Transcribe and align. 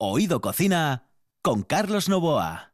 Oído 0.00 0.40
Cocina 0.40 1.08
con 1.42 1.64
Carlos 1.64 2.08
Novoa. 2.08 2.72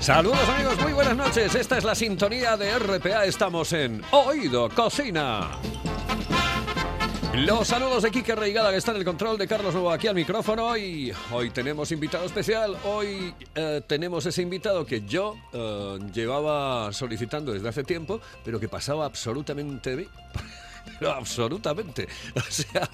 Saludos 0.00 0.48
amigos, 0.48 0.80
muy 0.80 0.94
buenas 0.94 1.14
noches. 1.14 1.54
Esta 1.54 1.76
es 1.76 1.84
la 1.84 1.94
sintonía 1.94 2.56
de 2.56 2.78
RPA. 2.78 3.26
Estamos 3.26 3.74
en 3.74 4.00
Oído 4.10 4.70
Cocina. 4.70 5.50
Los 7.46 7.68
saludos 7.68 8.02
de 8.02 8.10
Kike 8.10 8.34
Reigada 8.34 8.72
que 8.72 8.78
está 8.78 8.90
en 8.90 8.96
el 8.96 9.04
control 9.04 9.38
de 9.38 9.46
Carlos 9.46 9.72
Nuevo 9.72 9.92
aquí 9.92 10.08
al 10.08 10.14
micrófono 10.16 10.76
y 10.76 11.12
hoy 11.30 11.50
tenemos 11.50 11.92
invitado 11.92 12.26
especial. 12.26 12.76
Hoy 12.84 13.32
eh, 13.54 13.80
tenemos 13.86 14.26
ese 14.26 14.42
invitado 14.42 14.84
que 14.84 15.02
yo 15.02 15.36
eh, 15.52 15.98
llevaba 16.12 16.92
solicitando 16.92 17.52
desde 17.52 17.68
hace 17.68 17.84
tiempo, 17.84 18.20
pero 18.44 18.58
que 18.58 18.68
pasaba 18.68 19.04
absolutamente. 19.06 20.08
Absolutamente. 21.00 22.08
O 22.34 22.50
sea, 22.50 22.88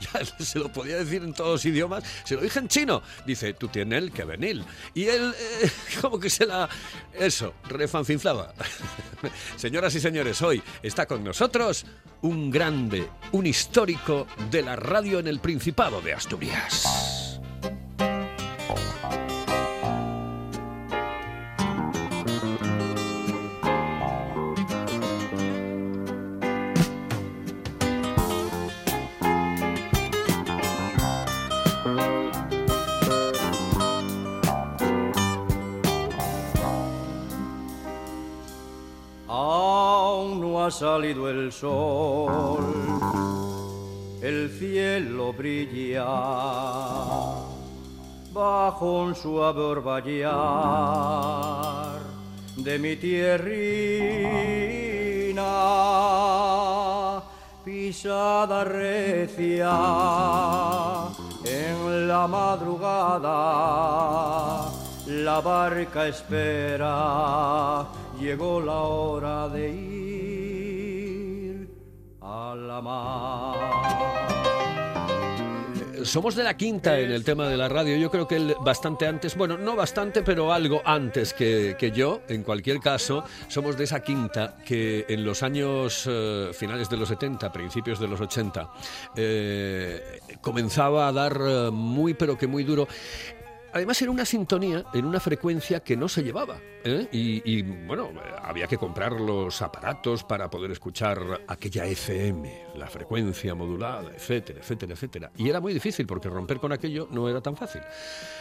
ya 0.00 0.44
se 0.44 0.58
lo 0.58 0.72
podía 0.72 0.96
decir 0.96 1.22
en 1.22 1.32
todos 1.32 1.52
los 1.52 1.64
idiomas. 1.64 2.04
Se 2.24 2.36
lo 2.36 2.40
dije 2.40 2.58
en 2.58 2.68
chino. 2.68 3.02
Dice, 3.26 3.52
tú 3.54 3.68
tienes 3.68 4.10
que 4.12 4.24
venir. 4.24 4.64
Y 4.94 5.04
él, 5.04 5.34
eh, 5.38 5.70
como 6.00 6.18
que 6.18 6.30
se 6.30 6.46
la. 6.46 6.68
Eso, 7.12 7.54
refancinflaba. 7.64 8.54
Señoras 9.56 9.94
y 9.94 10.00
señores, 10.00 10.40
hoy 10.42 10.62
está 10.82 11.06
con 11.06 11.22
nosotros 11.22 11.86
un 12.22 12.50
grande, 12.50 13.08
un 13.32 13.46
histórico 13.46 14.26
de 14.50 14.62
la 14.62 14.76
radio 14.76 15.18
en 15.18 15.26
el 15.26 15.40
Principado 15.40 16.00
de 16.00 16.14
Asturias. 16.14 17.13
Sol, 41.60 42.64
el 44.20 44.50
cielo 44.58 45.32
brilla 45.32 46.04
bajo 48.32 49.02
un 49.04 49.14
suave 49.14 49.62
orvallar 49.62 50.30
de 52.56 52.78
mi 52.80 52.96
tierrina, 52.96 53.52
pisada 57.64 58.64
recia 58.64 59.70
en 61.44 62.08
la 62.08 62.26
madrugada, 62.26 63.38
la 65.06 65.40
barca 65.40 66.08
espera, 66.08 67.86
llegó 68.18 68.60
la 68.60 68.80
hora 68.80 69.48
de 69.48 69.70
ir 69.70 69.93
Somos 76.04 76.34
de 76.34 76.44
la 76.44 76.54
quinta 76.54 76.98
en 77.00 77.10
el 77.10 77.24
tema 77.24 77.48
de 77.48 77.56
la 77.56 77.66
radio. 77.66 77.96
Yo 77.96 78.10
creo 78.10 78.28
que 78.28 78.36
él 78.36 78.54
bastante 78.60 79.06
antes, 79.06 79.34
bueno, 79.36 79.56
no 79.56 79.74
bastante, 79.74 80.22
pero 80.22 80.52
algo 80.52 80.82
antes 80.84 81.32
que, 81.32 81.76
que 81.78 81.92
yo. 81.92 82.20
En 82.28 82.42
cualquier 82.42 82.78
caso, 82.78 83.24
somos 83.48 83.78
de 83.78 83.84
esa 83.84 84.00
quinta 84.00 84.56
que 84.66 85.06
en 85.08 85.24
los 85.24 85.42
años 85.42 86.04
eh, 86.06 86.50
finales 86.52 86.90
de 86.90 86.98
los 86.98 87.08
70, 87.08 87.50
principios 87.50 87.98
de 87.98 88.08
los 88.08 88.20
80, 88.20 88.68
eh, 89.16 90.20
comenzaba 90.42 91.08
a 91.08 91.12
dar 91.12 91.38
eh, 91.40 91.70
muy, 91.72 92.12
pero 92.12 92.36
que 92.36 92.46
muy 92.46 92.64
duro. 92.64 92.86
Además 93.74 94.00
era 94.00 94.12
una 94.12 94.24
sintonía 94.24 94.84
en 94.94 95.04
una 95.04 95.18
frecuencia 95.18 95.80
que 95.80 95.96
no 95.96 96.08
se 96.08 96.22
llevaba. 96.22 96.60
¿eh? 96.84 97.08
Y, 97.10 97.42
y, 97.44 97.62
bueno, 97.62 98.12
había 98.40 98.68
que 98.68 98.78
comprar 98.78 99.12
los 99.12 99.60
aparatos 99.62 100.22
para 100.22 100.48
poder 100.48 100.70
escuchar 100.70 101.42
aquella 101.48 101.84
FM, 101.84 102.66
la 102.76 102.86
frecuencia 102.86 103.52
modulada, 103.56 104.12
etcétera, 104.14 104.60
etcétera, 104.60 104.92
etcétera. 104.92 105.32
Y 105.36 105.48
era 105.48 105.60
muy 105.60 105.74
difícil 105.74 106.06
porque 106.06 106.28
romper 106.28 106.60
con 106.60 106.70
aquello 106.70 107.08
no 107.10 107.28
era 107.28 107.40
tan 107.40 107.56
fácil. 107.56 107.82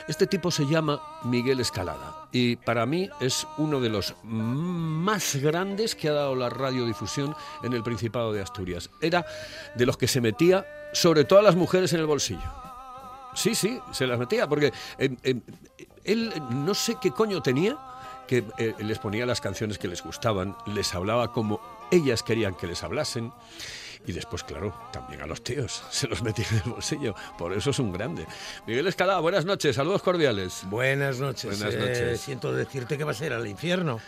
Este 0.08 0.28
tipo 0.28 0.52
se 0.52 0.68
llama 0.68 1.02
Miguel 1.24 1.60
Escalada 1.60 2.28
y 2.32 2.58
para 2.58 2.86
mí 2.86 3.10
es 3.20 3.48
uno 3.58 3.82
de 3.82 3.90
los 3.90 4.16
más 4.24 5.38
grandes 5.38 5.96
que 5.96 6.10
ha 6.10 6.14
dado 6.14 6.36
la 6.36 6.52
radiodifusión 6.52 7.36
en 7.64 7.74
el 7.74 7.82
Principado 7.82 8.34
de 8.34 8.42
Asturias. 8.44 8.92
Era 9.02 9.26
de 9.74 9.86
los 9.88 9.98
que 9.98 10.08
se 10.08 10.22
metía 10.22 10.68
sobre 10.94 11.26
todo 11.26 11.40
a 11.40 11.44
las 11.44 11.56
mujeres 11.56 11.92
en 11.94 12.02
el 12.02 12.06
bolsillo. 12.06 12.73
Sí, 13.36 13.56
sí, 13.56 13.80
se 13.92 14.08
las 14.08 14.20
metía, 14.20 14.48
porque 14.48 14.72
eh, 14.98 15.16
eh, 15.24 15.36
él 16.04 16.34
no 16.50 16.74
sé 16.74 16.98
qué 17.02 17.12
coño 17.12 17.42
tenía, 17.42 17.78
que 18.28 18.44
eh, 18.58 18.74
les 18.80 19.00
ponía 19.00 19.26
las 19.26 19.42
canciones 19.42 19.78
que 19.78 19.88
les 19.88 20.04
gustaban, 20.04 20.56
les 20.68 20.94
hablaba 20.94 21.32
como 21.32 21.60
ellas 21.92 22.24
querían 22.24 22.56
que 22.56 22.68
les 22.68 22.84
hablasen. 22.84 23.32
Y 24.06 24.12
después, 24.12 24.44
claro, 24.44 24.74
también 24.92 25.22
a 25.22 25.28
los 25.28 25.44
tíos 25.44 25.82
se 25.90 26.08
los 26.08 26.24
metía 26.24 26.46
en 26.52 26.58
el 26.58 26.72
bolsillo. 26.72 27.16
Por 27.38 27.54
eso 27.54 27.70
es 27.70 27.80
un 27.80 27.94
grande. 27.94 28.26
Miguel 28.68 28.88
Escalada, 28.88 29.20
buenas 29.22 29.46
noches, 29.46 29.76
saludos 29.76 30.02
cordiales. 30.02 30.62
Buenas 30.66 31.20
noches. 31.20 31.58
Buenas 31.58 31.80
noches. 31.80 32.00
Eh, 32.00 32.18
siento 32.18 32.54
decirte 32.54 32.98
que 32.98 33.06
vas 33.06 33.22
a 33.22 33.26
ir 33.26 33.34
al 33.34 33.48
infierno 33.48 34.02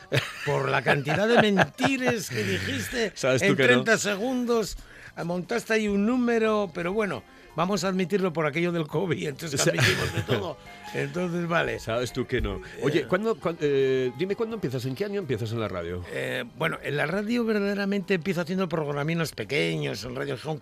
por 0.45 0.69
la 0.69 0.81
cantidad 0.81 1.27
de 1.27 1.41
mentires 1.41 2.29
que 2.29 2.43
dijiste 2.43 3.13
¿Sabes 3.15 3.41
tú 3.41 3.47
en 3.49 3.55
que 3.55 3.63
no? 3.63 3.83
30 3.83 3.97
segundos. 3.97 4.77
Montaste 5.23 5.73
ahí 5.73 5.87
un 5.87 6.05
número, 6.05 6.69
pero 6.73 6.91
bueno, 6.91 7.23
vamos 7.55 7.83
a 7.83 7.87
admitirlo 7.89 8.31
por 8.33 8.45
aquello 8.45 8.71
del 8.71 8.87
COVID, 8.87 9.27
entonces 9.27 9.59
O 9.61 9.63
sea- 9.63 9.73
admitimos 9.73 10.13
de 10.13 10.21
todo. 10.33 10.57
Entonces, 10.93 11.47
vale. 11.47 11.79
Sabes 11.79 12.13
tú 12.13 12.25
que 12.25 12.39
no. 12.41 12.61
Oye, 12.81 13.05
¿cuándo, 13.05 13.35
cuán- 13.35 13.57
eh, 13.59 14.11
dime 14.17 14.35
cuándo 14.35 14.55
empiezas, 14.55 14.85
¿en 14.85 14.95
qué 14.95 15.05
año 15.05 15.19
empiezas 15.19 15.51
en 15.51 15.59
la 15.59 15.67
radio? 15.67 16.03
Eh, 16.11 16.45
bueno, 16.57 16.77
en 16.83 16.95
la 16.95 17.05
radio 17.05 17.43
verdaderamente 17.43 18.13
empiezo 18.13 18.41
haciendo 18.41 18.69
programines 18.69 19.31
pequeños, 19.33 20.03
en 20.05 20.15
radio 20.15 20.37
son 20.37 20.61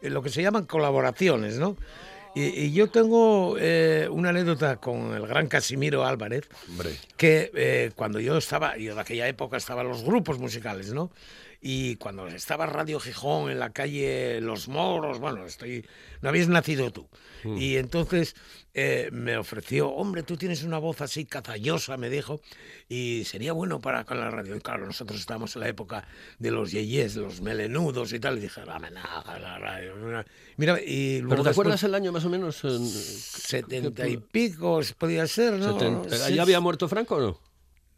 eh, 0.00 0.08
lo 0.10 0.22
que 0.22 0.30
se 0.30 0.40
llaman 0.42 0.64
colaboraciones, 0.64 1.58
¿no? 1.58 1.76
Y, 2.36 2.42
y 2.46 2.72
yo 2.72 2.88
tengo 2.90 3.56
eh, 3.60 4.08
una 4.10 4.30
anécdota 4.30 4.76
con 4.78 5.14
el 5.14 5.24
gran 5.26 5.46
Casimiro 5.46 6.04
Álvarez, 6.04 6.48
Hombre. 6.68 6.90
que 7.16 7.52
eh, 7.54 7.92
cuando 7.94 8.18
yo 8.18 8.36
estaba, 8.38 8.76
yo 8.76 8.94
de 8.96 9.00
aquella 9.00 9.28
época 9.28 9.56
estaban 9.56 9.86
los 9.86 10.02
grupos 10.02 10.38
musicales, 10.40 10.92
¿no? 10.92 11.10
Y 11.66 11.96
cuando 11.96 12.26
estaba 12.26 12.66
Radio 12.66 13.00
Gijón 13.00 13.50
en 13.50 13.58
la 13.58 13.70
calle 13.70 14.38
Los 14.42 14.68
Moros, 14.68 15.18
bueno, 15.18 15.46
estoy, 15.46 15.86
no 16.20 16.28
habías 16.28 16.46
nacido 16.48 16.90
tú. 16.92 17.08
Y 17.42 17.76
entonces 17.76 18.36
eh, 18.74 19.08
me 19.12 19.38
ofreció, 19.38 19.88
hombre, 19.88 20.22
tú 20.24 20.36
tienes 20.36 20.62
una 20.62 20.76
voz 20.78 21.00
así 21.00 21.24
cazallosa, 21.24 21.96
me 21.96 22.10
dijo, 22.10 22.42
y 22.86 23.24
sería 23.24 23.54
bueno 23.54 23.80
para 23.80 24.04
con 24.04 24.20
la 24.20 24.30
radio. 24.30 24.56
Y 24.56 24.60
claro, 24.60 24.84
nosotros 24.84 25.18
estábamos 25.18 25.56
en 25.56 25.60
la 25.62 25.68
época 25.68 26.06
de 26.38 26.50
los 26.50 26.70
yeyes, 26.70 27.16
los 27.16 27.40
melenudos 27.40 28.12
y 28.12 28.20
tal, 28.20 28.36
y 28.36 28.42
dije, 28.42 28.60
dame 28.66 28.90
nada, 28.90 29.38
la 29.38 29.58
radio. 29.58 29.94
Mira, 30.58 30.82
y 30.82 31.20
luego 31.20 31.30
¿Pero 31.30 31.42
te 31.44 31.48
después, 31.48 31.64
acuerdas 31.64 31.82
el 31.84 31.94
año 31.94 32.12
más 32.12 32.26
o 32.26 32.28
menos? 32.28 32.62
en- 32.64 32.86
setenta 32.86 34.06
y 34.06 34.18
pico 34.18 34.80
podía 34.98 35.26
ser, 35.26 35.54
¿no? 35.54 36.06
¿Ya 36.28 36.42
había 36.42 36.60
muerto 36.60 36.88
Franco 36.88 37.16
o 37.16 37.20
no? 37.20 37.40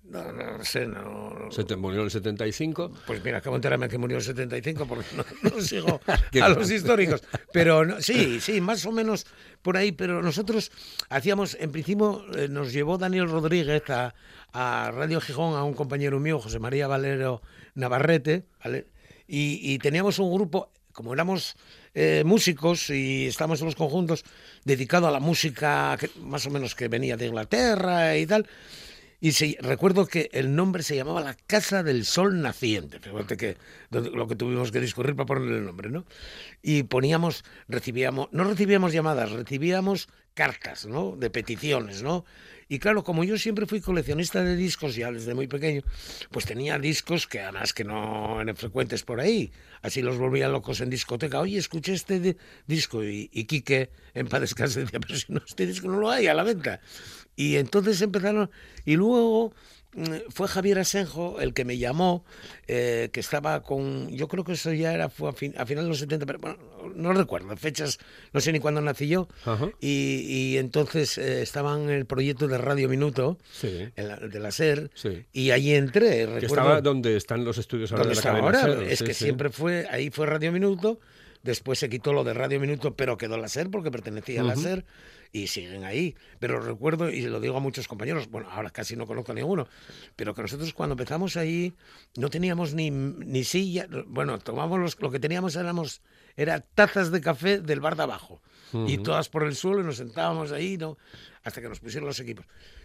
No, 0.08 0.32
no 0.32 0.64
sé, 0.64 0.86
no. 0.86 1.30
no. 1.30 1.50
Se 1.50 1.64
te 1.64 1.74
murió 1.76 2.00
en 2.00 2.04
el 2.06 2.10
75. 2.10 2.92
Pues 3.06 3.24
mira, 3.24 3.38
acabo 3.38 3.54
de 3.56 3.58
enterarme 3.58 3.88
que 3.88 3.98
murió 3.98 4.18
en 4.18 4.22
75 4.22 4.86
porque 4.86 5.04
no, 5.16 5.24
no 5.50 5.60
sigo 5.60 6.00
a 6.40 6.48
los 6.48 6.70
históricos. 6.70 7.22
Pero 7.52 7.84
no- 7.84 8.00
sí, 8.00 8.40
sí, 8.40 8.60
más 8.60 8.86
o 8.86 8.92
menos 8.92 9.26
por 9.62 9.76
ahí. 9.76 9.92
Pero 9.92 10.22
nosotros 10.22 10.70
hacíamos, 11.08 11.56
en 11.60 11.72
principio, 11.72 12.24
eh, 12.36 12.48
nos 12.48 12.72
llevó 12.72 12.98
Daniel 12.98 13.28
Rodríguez 13.28 13.82
a, 13.90 14.14
a 14.52 14.90
Radio 14.92 15.20
Gijón 15.20 15.56
a 15.56 15.64
un 15.64 15.74
compañero 15.74 16.20
mío, 16.20 16.38
José 16.38 16.58
María 16.60 16.86
Valero 16.86 17.42
Navarrete, 17.74 18.44
¿vale? 18.64 18.86
Y, 19.28 19.58
y 19.72 19.78
teníamos 19.78 20.20
un 20.20 20.32
grupo, 20.32 20.70
como 20.92 21.12
éramos 21.12 21.56
eh, 21.94 22.22
músicos 22.24 22.90
y 22.90 23.26
estábamos 23.26 23.58
en 23.60 23.66
los 23.66 23.74
conjuntos, 23.74 24.24
dedicado 24.64 25.08
a 25.08 25.10
la 25.10 25.18
música 25.20 25.96
que, 25.98 26.10
más 26.20 26.46
o 26.46 26.50
menos 26.50 26.74
que 26.76 26.86
venía 26.88 27.16
de 27.16 27.26
Inglaterra 27.26 28.16
y 28.16 28.24
tal. 28.24 28.46
Y 29.20 29.32
se, 29.32 29.56
recuerdo 29.60 30.06
que 30.06 30.28
el 30.32 30.54
nombre 30.54 30.82
se 30.82 30.96
llamaba 30.96 31.20
La 31.20 31.34
Casa 31.34 31.82
del 31.82 32.04
Sol 32.04 32.42
Naciente. 32.42 33.00
Fíjate 33.00 33.36
que 33.36 33.56
lo 33.90 34.28
que 34.28 34.36
tuvimos 34.36 34.72
que 34.72 34.80
discurrir 34.80 35.16
para 35.16 35.26
ponerle 35.26 35.58
el 35.58 35.64
nombre, 35.64 35.88
¿no? 35.88 36.04
Y 36.62 36.82
poníamos, 36.82 37.44
recibíamos, 37.68 38.28
no 38.32 38.44
recibíamos 38.44 38.92
llamadas, 38.92 39.32
recibíamos 39.32 40.08
cartas, 40.34 40.84
¿no? 40.84 41.16
De 41.16 41.30
peticiones, 41.30 42.02
¿no? 42.02 42.24
Y 42.68 42.80
claro, 42.80 43.04
como 43.04 43.22
yo 43.22 43.38
siempre 43.38 43.66
fui 43.66 43.80
coleccionista 43.80 44.42
de 44.42 44.56
discos 44.56 44.96
ya 44.96 45.12
desde 45.12 45.34
muy 45.34 45.46
pequeño, 45.46 45.82
pues 46.30 46.46
tenía 46.46 46.78
discos 46.78 47.28
que 47.28 47.40
además 47.40 47.72
que 47.72 47.84
no 47.84 48.40
eran 48.40 48.56
frecuentes 48.56 49.04
por 49.04 49.20
ahí. 49.20 49.52
Así 49.82 50.02
los 50.02 50.18
volvía 50.18 50.48
locos 50.48 50.80
en 50.80 50.90
discoteca. 50.90 51.40
Oye, 51.40 51.58
escuché 51.58 51.94
este 51.94 52.36
disco 52.66 53.04
y, 53.04 53.30
y 53.32 53.44
Quique 53.44 53.90
en 54.14 54.26
paz 54.26 54.40
descanse 54.40 54.80
decía, 54.80 54.98
pero 54.98 55.14
si 55.14 55.32
no, 55.32 55.40
este 55.46 55.64
disco 55.64 55.88
no 55.88 56.00
lo 56.00 56.10
hay 56.10 56.26
a 56.26 56.34
la 56.34 56.42
venta. 56.42 56.80
Y 57.36 57.56
entonces 57.56 58.00
empezaron, 58.00 58.50
y 58.86 58.96
luego 58.96 59.52
mm, 59.94 60.30
fue 60.30 60.48
Javier 60.48 60.78
Asenjo 60.78 61.38
el 61.38 61.52
que 61.52 61.66
me 61.66 61.76
llamó, 61.76 62.24
eh, 62.66 63.10
que 63.12 63.20
estaba 63.20 63.62
con, 63.62 64.08
yo 64.08 64.26
creo 64.26 64.42
que 64.42 64.52
eso 64.52 64.72
ya 64.72 64.94
era 64.94 65.10
fue 65.10 65.28
a, 65.28 65.32
fin, 65.32 65.52
a 65.58 65.66
final 65.66 65.84
de 65.84 65.90
los 65.90 65.98
70, 65.98 66.24
pero 66.24 66.38
bueno, 66.38 66.56
no 66.94 67.12
recuerdo, 67.12 67.54
fechas, 67.58 67.98
no 68.32 68.40
sé 68.40 68.52
ni 68.52 68.60
cuándo 68.60 68.80
nací 68.80 69.06
yo, 69.06 69.28
y, 69.80 70.24
y, 70.26 70.56
entonces 70.56 71.18
eh, 71.18 71.42
estaba 71.42 71.78
en 71.78 71.90
el 71.90 72.06
proyecto 72.06 72.48
de 72.48 72.56
Radio 72.56 72.88
Minuto, 72.88 73.36
sí. 73.52 73.90
la, 73.96 74.16
de 74.16 74.40
la 74.40 74.50
SER, 74.50 74.90
sí. 74.94 75.26
y 75.34 75.50
allí 75.50 75.74
entré. 75.74 76.24
Recuerdo, 76.24 76.40
que 76.40 76.46
estaba 76.46 76.80
donde 76.80 77.16
están 77.16 77.44
los 77.44 77.58
estudios 77.58 77.92
ahora 77.92 78.06
de 78.06 78.14
la 78.14 78.22
cadena 78.22 78.46
ahora? 78.46 78.60
SER, 78.62 78.82
Es 78.84 78.98
sí, 79.00 79.04
que 79.04 79.14
siempre 79.14 79.50
fue, 79.50 79.86
ahí 79.90 80.08
fue 80.10 80.24
Radio 80.24 80.52
Minuto, 80.52 81.00
después 81.42 81.78
se 81.78 81.90
quitó 81.90 82.14
lo 82.14 82.24
de 82.24 82.32
Radio 82.32 82.58
Minuto, 82.60 82.94
pero 82.96 83.18
quedó 83.18 83.36
la 83.36 83.48
SER 83.48 83.70
porque 83.70 83.90
pertenecía 83.90 84.42
uh 84.42 84.46
-huh. 84.46 84.52
a 84.52 84.54
la 84.54 84.62
SER 84.62 84.84
y 85.36 85.46
siguen 85.48 85.84
ahí. 85.84 86.16
Pero 86.38 86.60
recuerdo, 86.60 87.10
y 87.10 87.22
lo 87.22 87.40
digo 87.40 87.56
a 87.56 87.60
muchos 87.60 87.88
compañeros, 87.88 88.28
bueno, 88.30 88.48
ahora 88.50 88.70
casi 88.70 88.96
no 88.96 89.06
conozco 89.06 89.32
a 89.32 89.34
ninguno, 89.34 89.68
pero 90.16 90.34
que 90.34 90.42
nosotros 90.42 90.72
cuando 90.72 90.94
empezamos 90.94 91.36
ahí 91.36 91.74
no 92.16 92.30
teníamos 92.30 92.74
ni, 92.74 92.90
ni 92.90 93.44
silla, 93.44 93.86
bueno, 94.06 94.38
tomamos 94.38 94.78
los, 94.80 95.00
lo 95.00 95.10
que 95.10 95.20
teníamos 95.20 95.56
éramos, 95.56 96.00
era 96.36 96.60
tazas 96.60 97.10
de 97.10 97.20
café 97.20 97.60
del 97.60 97.80
bar 97.80 97.96
de 97.96 98.04
abajo, 98.04 98.40
uh 98.72 98.78
-huh. 98.78 98.90
y 98.90 98.98
todas 98.98 99.28
por 99.28 99.44
el 99.44 99.54
suelo 99.54 99.80
y 99.80 99.84
nos 99.84 99.96
sentábamos 99.96 100.52
ahí, 100.52 100.78
¿no? 100.78 100.96
hasta 101.44 101.60
que 101.60 101.68
nos 101.68 101.78
pusieron 101.78 102.08
los 102.08 102.18
equipos. 102.18 102.44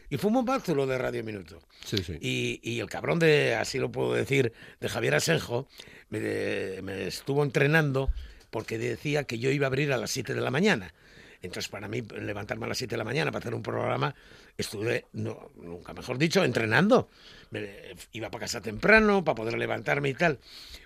Y 0.09 0.17
fue 0.17 0.27
un 0.27 0.35
bombazo 0.35 0.75
lo 0.75 0.85
de 0.85 0.97
Radio 0.97 1.23
Minuto. 1.23 1.61
Sí, 1.85 1.97
sí. 2.03 2.17
Y, 2.21 2.59
y, 2.61 2.79
el 2.79 2.89
cabrón 2.89 3.17
de, 3.17 3.55
así 3.55 3.79
lo 3.79 3.91
puedo 3.91 4.13
decir, 4.13 4.53
de 4.79 4.89
Javier 4.89 5.15
Asenjo, 5.15 5.67
me, 6.09 6.81
me 6.83 7.07
estuvo 7.07 7.43
entrenando 7.43 8.11
porque 8.51 8.77
decía 8.77 9.23
que 9.23 9.39
yo 9.39 9.49
iba 9.49 9.65
a 9.65 9.69
abrir 9.69 9.91
a 9.93 9.97
las 9.97 10.11
7 10.11 10.35
de 10.35 10.41
la 10.41 10.51
mañana. 10.51 10.93
Entonces, 11.41 11.69
para 11.69 11.87
mí, 11.87 12.01
levantarme 12.01 12.65
a 12.65 12.69
las 12.69 12.77
7 12.77 12.93
de 12.93 12.97
la 12.97 13.03
mañana 13.03 13.31
para 13.31 13.41
hacer 13.41 13.55
un 13.55 13.63
programa, 13.63 14.13
estuve, 14.57 15.05
no, 15.13 15.51
nunca 15.55 15.93
mejor 15.93 16.17
dicho, 16.17 16.43
entrenando. 16.43 17.09
Me, 17.49 17.95
iba 18.11 18.29
para 18.29 18.41
casa 18.41 18.61
temprano 18.61 19.23
para 19.23 19.35
poder 19.35 19.57
levantarme 19.57 20.09
y 20.09 20.13
tal. 20.13 20.39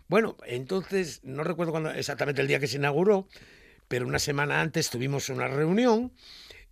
Bueno, 0.07 0.37
entonces, 0.45 1.21
no 1.23 1.43
recuerdo 1.43 1.71
cuándo, 1.71 1.91
exactamente 1.91 2.41
el 2.41 2.47
día 2.47 2.59
que 2.59 2.67
se 2.67 2.77
inauguró, 2.77 3.27
pero 3.87 4.07
una 4.07 4.19
semana 4.19 4.61
antes 4.61 4.89
tuvimos 4.89 5.29
una 5.29 5.47
reunión 5.47 6.11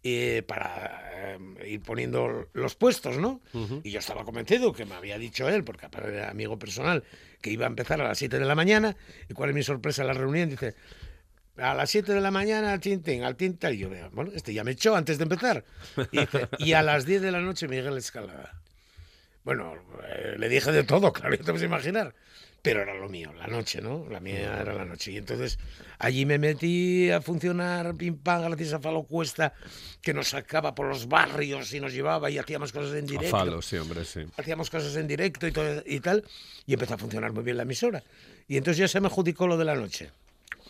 eh, 0.05 0.43
para 0.47 1.35
eh, 1.35 1.71
ir 1.71 1.81
poniendo 1.81 2.49
los 2.53 2.75
puestos, 2.75 3.17
¿no? 3.17 3.41
Uh 3.53 3.67
-huh. 3.67 3.81
Y 3.83 3.91
yo 3.91 3.99
estaba 3.99 4.23
convencido, 4.23 4.73
que 4.73 4.85
me 4.85 4.95
había 4.95 5.17
dicho 5.17 5.47
él, 5.47 5.63
porque 5.63 5.85
aparte 5.85 6.09
era 6.09 6.29
amigo 6.29 6.57
personal, 6.57 7.03
que 7.41 7.51
iba 7.51 7.65
a 7.65 7.69
empezar 7.69 8.01
a 8.01 8.07
las 8.07 8.17
7 8.17 8.39
de 8.39 8.45
la 8.45 8.55
mañana. 8.55 8.95
¿Y 9.29 9.33
cuál 9.33 9.49
es 9.49 9.55
mi 9.55 9.63
sorpresa 9.63 10.01
en 10.03 10.07
la 10.07 10.13
reunión? 10.13 10.49
Dice, 10.49 10.75
a 11.57 11.73
las 11.73 11.89
7 11.89 12.13
de 12.13 12.21
la 12.21 12.31
mañana 12.31 12.73
al 12.73 12.79
tintín, 12.79 13.23
al 13.23 13.35
tinta, 13.35 13.71
y 13.71 13.77
yo 13.77 13.89
veo, 13.89 14.09
bueno, 14.11 14.31
este 14.33 14.53
ya 14.53 14.63
me 14.63 14.71
echó 14.71 14.95
antes 14.95 15.17
de 15.17 15.23
empezar. 15.23 15.63
Y, 16.11 16.19
dice, 16.19 16.47
y 16.59 16.73
a 16.73 16.81
las 16.81 17.05
10 17.05 17.21
de 17.21 17.31
la 17.31 17.39
noche 17.39 17.67
Miguel 17.67 17.97
Escalada. 17.97 18.59
Bueno, 19.43 19.75
eh, 20.07 20.35
le 20.37 20.49
dije 20.49 20.71
de 20.71 20.83
todo, 20.83 21.11
claro, 21.13 21.35
ya 21.35 21.43
te 21.43 21.51
puedes 21.51 21.63
imaginar. 21.63 22.13
Pero 22.63 22.81
era 22.81 22.95
lo 22.95 23.09
mío, 23.09 23.33
la 23.33 23.45
noche, 23.47 23.81
¿no? 23.81 24.07
La 24.09 24.21
mía 24.21 24.61
era 24.61 24.73
la 24.73 24.85
noche. 24.85 25.11
Y 25.11 25.17
entonces 25.17 25.59
allí 25.99 26.25
me 26.25 26.37
metí 26.37 27.11
a 27.11 27.19
funcionar, 27.19 27.93
pim 27.95 28.17
pam, 28.17 28.41
gracias 28.43 28.71
a 28.71 28.79
Falo 28.79 29.03
Cuesta, 29.03 29.53
que 30.01 30.13
nos 30.13 30.29
sacaba 30.29 30.73
por 30.73 30.87
los 30.87 31.09
barrios 31.09 31.73
y 31.73 31.81
nos 31.81 31.91
llevaba 31.91 32.31
y 32.31 32.37
hacíamos 32.37 32.71
cosas 32.71 32.95
en 32.95 33.05
directo. 33.05 33.35
A 33.35 33.39
Falo, 33.39 33.61
sí, 33.61 33.75
hombre, 33.75 34.05
sí. 34.05 34.21
Hacíamos 34.37 34.69
cosas 34.69 34.95
en 34.95 35.09
directo 35.09 35.45
y, 35.45 35.51
todo, 35.51 35.83
y 35.85 35.99
tal. 35.99 36.23
Y 36.65 36.73
empezó 36.73 36.93
a 36.93 36.97
funcionar 36.97 37.33
muy 37.33 37.43
bien 37.43 37.57
la 37.57 37.63
emisora. 37.63 38.01
Y 38.47 38.55
entonces 38.55 38.77
ya 38.77 38.87
se 38.87 39.01
me 39.01 39.07
adjudicó 39.07 39.45
lo 39.45 39.57
de 39.57 39.65
la 39.65 39.75
noche. 39.75 40.11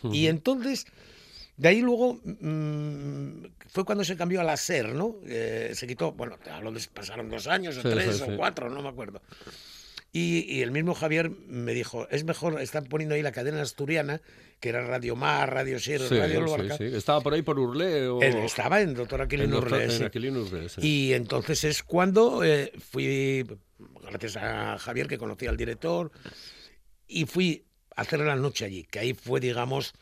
Uh 0.02 0.08
-huh. 0.08 0.14
Y 0.14 0.28
entonces, 0.28 0.86
de 1.56 1.68
ahí 1.68 1.80
luego 1.80 2.20
mmm, 2.24 3.44
fue 3.68 3.84
cuando 3.84 4.04
se 4.04 4.16
cambió 4.16 4.40
a 4.40 4.44
la 4.44 4.56
SER, 4.56 4.94
¿no? 4.94 5.16
Eh, 5.26 5.72
se 5.74 5.86
quitó, 5.86 6.12
bueno, 6.12 6.36
te 6.42 6.50
hablo 6.50 6.72
de, 6.72 6.80
pasaron 6.92 7.28
dos 7.28 7.46
años, 7.46 7.76
o 7.76 7.82
sí, 7.82 7.88
tres, 7.88 8.16
sí, 8.16 8.22
o 8.22 8.26
sí. 8.26 8.32
cuatro, 8.36 8.70
no 8.70 8.82
me 8.82 8.88
acuerdo. 8.88 9.20
Y, 10.12 10.46
y, 10.48 10.62
el 10.62 10.70
mismo 10.70 10.94
Javier 10.94 11.30
me 11.48 11.74
dijo, 11.74 12.06
es 12.08 12.22
mejor, 12.22 12.60
están 12.60 12.84
poniendo 12.84 13.16
ahí 13.16 13.22
la 13.22 13.32
cadena 13.32 13.60
asturiana, 13.60 14.20
que 14.60 14.68
era 14.68 14.86
Radio 14.86 15.16
Mar, 15.16 15.52
Radio 15.52 15.80
Ser, 15.80 16.00
sí, 16.00 16.16
Radio 16.16 16.40
Lorca. 16.40 16.76
Sí, 16.76 16.88
sí. 16.88 16.96
¿Estaba 16.96 17.20
por 17.20 17.34
ahí 17.34 17.42
por 17.42 17.58
Urlé? 17.58 18.06
O... 18.06 18.22
Él 18.22 18.36
estaba 18.36 18.80
en 18.80 18.94
Doctor 18.94 19.22
Aquilino 19.22 19.58
Urlé. 19.58 19.96
En 19.96 20.04
Aquilino 20.04 20.40
Urlé 20.42 20.68
Y 20.78 21.14
entonces 21.14 21.64
es 21.64 21.82
cuando 21.82 22.44
eh, 22.44 22.72
fui, 22.78 23.44
gracias 24.08 24.36
a 24.36 24.78
Javier 24.78 25.08
que 25.08 25.18
conocía 25.18 25.50
al 25.50 25.56
director, 25.56 26.12
y 27.08 27.24
fui 27.26 27.66
hacer 27.96 28.20
la 28.20 28.36
noche 28.36 28.64
allí, 28.64 28.84
que 28.84 28.98
ahí 28.98 29.14
fue, 29.14 29.40
digamos, 29.40 29.92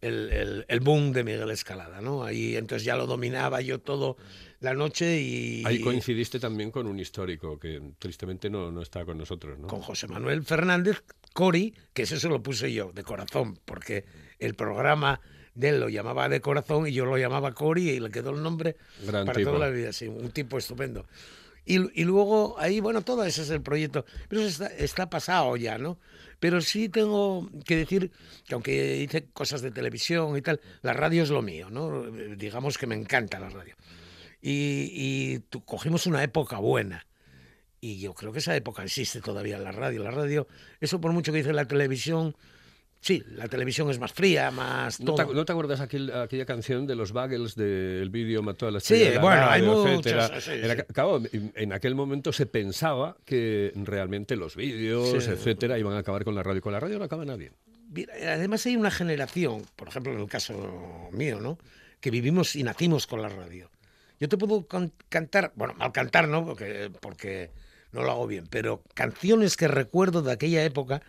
el, 0.00 0.30
el, 0.32 0.64
el, 0.68 0.80
boom 0.80 1.12
de 1.12 1.24
Miguel 1.24 1.50
Escalada, 1.50 2.00
¿no? 2.00 2.24
Ahí 2.24 2.56
entonces 2.56 2.84
ya 2.84 2.96
lo 2.96 3.06
dominaba 3.06 3.60
yo 3.60 3.80
todo 3.80 4.16
la 4.60 4.74
noche 4.74 5.20
y... 5.20 5.62
Ahí 5.66 5.80
coincidiste 5.80 6.38
también 6.38 6.70
con 6.70 6.86
un 6.86 6.98
histórico 6.98 7.58
que 7.58 7.80
tristemente 7.98 8.48
no, 8.48 8.70
no 8.70 8.82
está 8.82 9.04
con 9.04 9.18
nosotros, 9.18 9.58
¿no? 9.58 9.66
Con 9.66 9.80
José 9.80 10.06
Manuel 10.06 10.42
Fernández 10.44 11.02
Cori, 11.32 11.74
que 11.92 12.02
eso 12.02 12.18
se 12.18 12.28
lo 12.28 12.42
puse 12.42 12.72
yo, 12.72 12.92
de 12.92 13.02
corazón, 13.02 13.58
porque 13.64 14.04
el 14.38 14.54
programa 14.54 15.20
de 15.54 15.70
él 15.70 15.80
lo 15.80 15.88
llamaba 15.88 16.28
de 16.28 16.40
corazón 16.40 16.86
y 16.86 16.92
yo 16.92 17.04
lo 17.04 17.18
llamaba 17.18 17.52
Cori 17.52 17.90
y 17.90 18.00
le 18.00 18.10
quedó 18.10 18.30
el 18.30 18.42
nombre 18.42 18.76
Gran 19.04 19.26
para 19.26 19.36
tipo. 19.36 19.50
toda 19.50 19.66
la 19.66 19.72
vida, 19.72 19.92
sí, 19.92 20.06
un 20.06 20.30
tipo 20.30 20.58
estupendo. 20.58 21.06
Y, 21.64 22.00
y, 22.00 22.04
luego 22.04 22.56
ahí, 22.58 22.80
bueno, 22.80 23.02
todo 23.02 23.24
ese 23.24 23.42
es 23.42 23.50
el 23.50 23.62
proyecto. 23.62 24.04
Pero 24.28 24.42
eso 24.42 24.64
está, 24.64 24.76
está, 24.76 25.10
pasado 25.10 25.56
ya, 25.56 25.78
¿no? 25.78 25.98
Pero 26.38 26.60
sí 26.60 26.88
tengo 26.88 27.48
que 27.64 27.76
decir 27.76 28.10
que 28.46 28.54
aunque 28.54 28.96
hice 28.98 29.26
cosas 29.32 29.60
de 29.60 29.70
televisión 29.70 30.36
y 30.36 30.42
tal, 30.42 30.60
la 30.82 30.92
radio 30.92 31.22
es 31.22 31.30
lo 31.30 31.42
mío, 31.42 31.68
¿no? 31.70 32.10
Digamos 32.10 32.78
que 32.78 32.86
me 32.86 32.94
encanta 32.94 33.38
la 33.38 33.50
radio. 33.50 33.76
Y, 34.40 34.90
y 34.92 35.58
cogimos 35.66 36.06
una 36.06 36.22
época 36.22 36.58
buena. 36.58 37.06
Y 37.80 37.98
yo 37.98 38.14
creo 38.14 38.32
que 38.32 38.40
esa 38.40 38.54
época 38.56 38.82
existe 38.82 39.20
todavía 39.20 39.58
la 39.58 39.72
radio. 39.72 40.02
La 40.02 40.10
radio, 40.10 40.46
eso 40.80 41.00
por 41.00 41.12
mucho 41.12 41.32
que 41.32 41.38
dice 41.38 41.52
la 41.52 41.66
televisión, 41.66 42.34
Sí, 43.02 43.22
la 43.30 43.48
televisión 43.48 43.88
es 43.90 43.98
más 43.98 44.12
fría, 44.12 44.50
más 44.50 45.00
¿No 45.00 45.14
todo. 45.14 45.26
te, 45.28 45.34
¿No 45.34 45.44
te, 45.46 45.52
acuerdas 45.52 45.80
aquel, 45.80 46.12
aquella 46.12 46.44
canción 46.44 46.86
de 46.86 46.94
los 46.94 47.12
Bagels 47.12 47.54
del 47.54 48.10
vídeo 48.10 48.42
Mató 48.42 48.66
a 48.68 48.70
la 48.70 48.80
Sí, 48.80 48.94
estrella 48.94 49.20
bueno, 49.22 49.40
radio, 49.46 49.86
hay 49.86 49.92
etcétera? 49.94 50.40
Sí, 50.40 50.50
sí. 50.52 50.82
claro, 50.92 51.22
en 51.32 51.72
aquel 51.72 51.94
momento 51.94 52.30
se 52.32 52.44
pensaba 52.44 53.16
que 53.24 53.72
realmente 53.74 54.36
los 54.36 54.54
vídeos, 54.54 55.24
Sí. 55.24 55.30
etcétera, 55.30 55.78
iban 55.78 55.94
a 55.94 56.00
acabar 56.00 56.24
con 56.24 56.34
la 56.34 56.42
radio. 56.42 56.60
Con 56.60 56.72
la 56.74 56.80
radio 56.80 56.98
no 56.98 57.04
acaba 57.06 57.24
nadie. 57.24 57.52
Además 58.22 58.66
hay 58.66 58.76
una 58.76 58.90
generación, 58.90 59.62
por 59.76 59.88
ejemplo 59.88 60.12
en 60.12 60.20
el 60.20 60.28
caso 60.28 61.08
mío, 61.12 61.40
¿no? 61.40 61.58
Que 62.00 62.10
vivimos 62.10 62.54
y 62.54 62.62
nacimos 62.62 63.06
con 63.06 63.22
la 63.22 63.28
radio. 63.30 63.70
Yo 64.20 64.28
te 64.28 64.36
puedo 64.36 64.66
con- 64.66 64.92
cantar, 65.08 65.52
bueno, 65.56 65.72
mal 65.74 65.90
cantar, 65.92 66.28
¿no? 66.28 66.44
Porque, 66.44 66.90
porque 67.00 67.50
no 67.92 68.02
lo 68.02 68.10
hago 68.12 68.26
bien, 68.26 68.46
pero 68.48 68.82
canciones 68.94 69.56
que 69.56 69.66
recuerdo 69.68 70.20
de 70.22 70.32
aquella 70.32 70.62
época, 70.64 71.00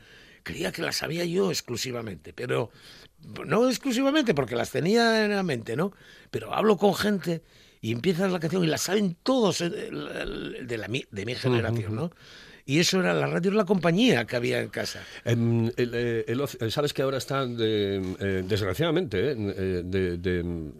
creía 0.43 0.71
que 0.71 0.81
las 0.81 0.97
sabía 0.97 1.25
yo 1.25 1.49
exclusivamente, 1.51 2.33
pero 2.33 2.71
no 3.45 3.69
exclusivamente 3.69 4.33
porque 4.33 4.55
las 4.55 4.71
tenía 4.71 5.25
en 5.25 5.31
la 5.35 5.43
mente, 5.43 5.75
¿no? 5.75 5.91
Pero 6.31 6.53
hablo 6.53 6.77
con 6.77 6.95
gente 6.95 7.41
y 7.81 7.91
empiezas 7.91 8.31
la 8.31 8.39
canción 8.39 8.63
y 8.63 8.67
la 8.67 8.77
saben 8.77 9.15
todos 9.23 9.61
eh, 9.61 9.69
de, 9.69 10.77
la, 10.77 10.87
mi- 10.87 11.05
de 11.11 11.25
mi 11.25 11.35
generación, 11.35 11.95
¿no? 11.95 12.11
Y 12.63 12.77
eso 12.79 12.99
era 12.99 13.15
la 13.15 13.25
radio, 13.25 13.49
la 13.51 13.65
compañía 13.65 14.25
que 14.25 14.35
había 14.35 14.61
en 14.61 14.69
casa. 14.69 15.01
Em, 15.25 15.71
el, 15.77 15.91
eh, 15.95 16.25
el 16.27 16.71
sabes 16.71 16.93
que 16.93 17.01
ahora 17.01 17.17
está, 17.17 17.45
de, 17.47 17.97
eh, 18.19 18.43
desgraciadamente, 18.47 19.31
eh, 19.31 19.81
de, 19.83 20.17
de, 20.17 20.71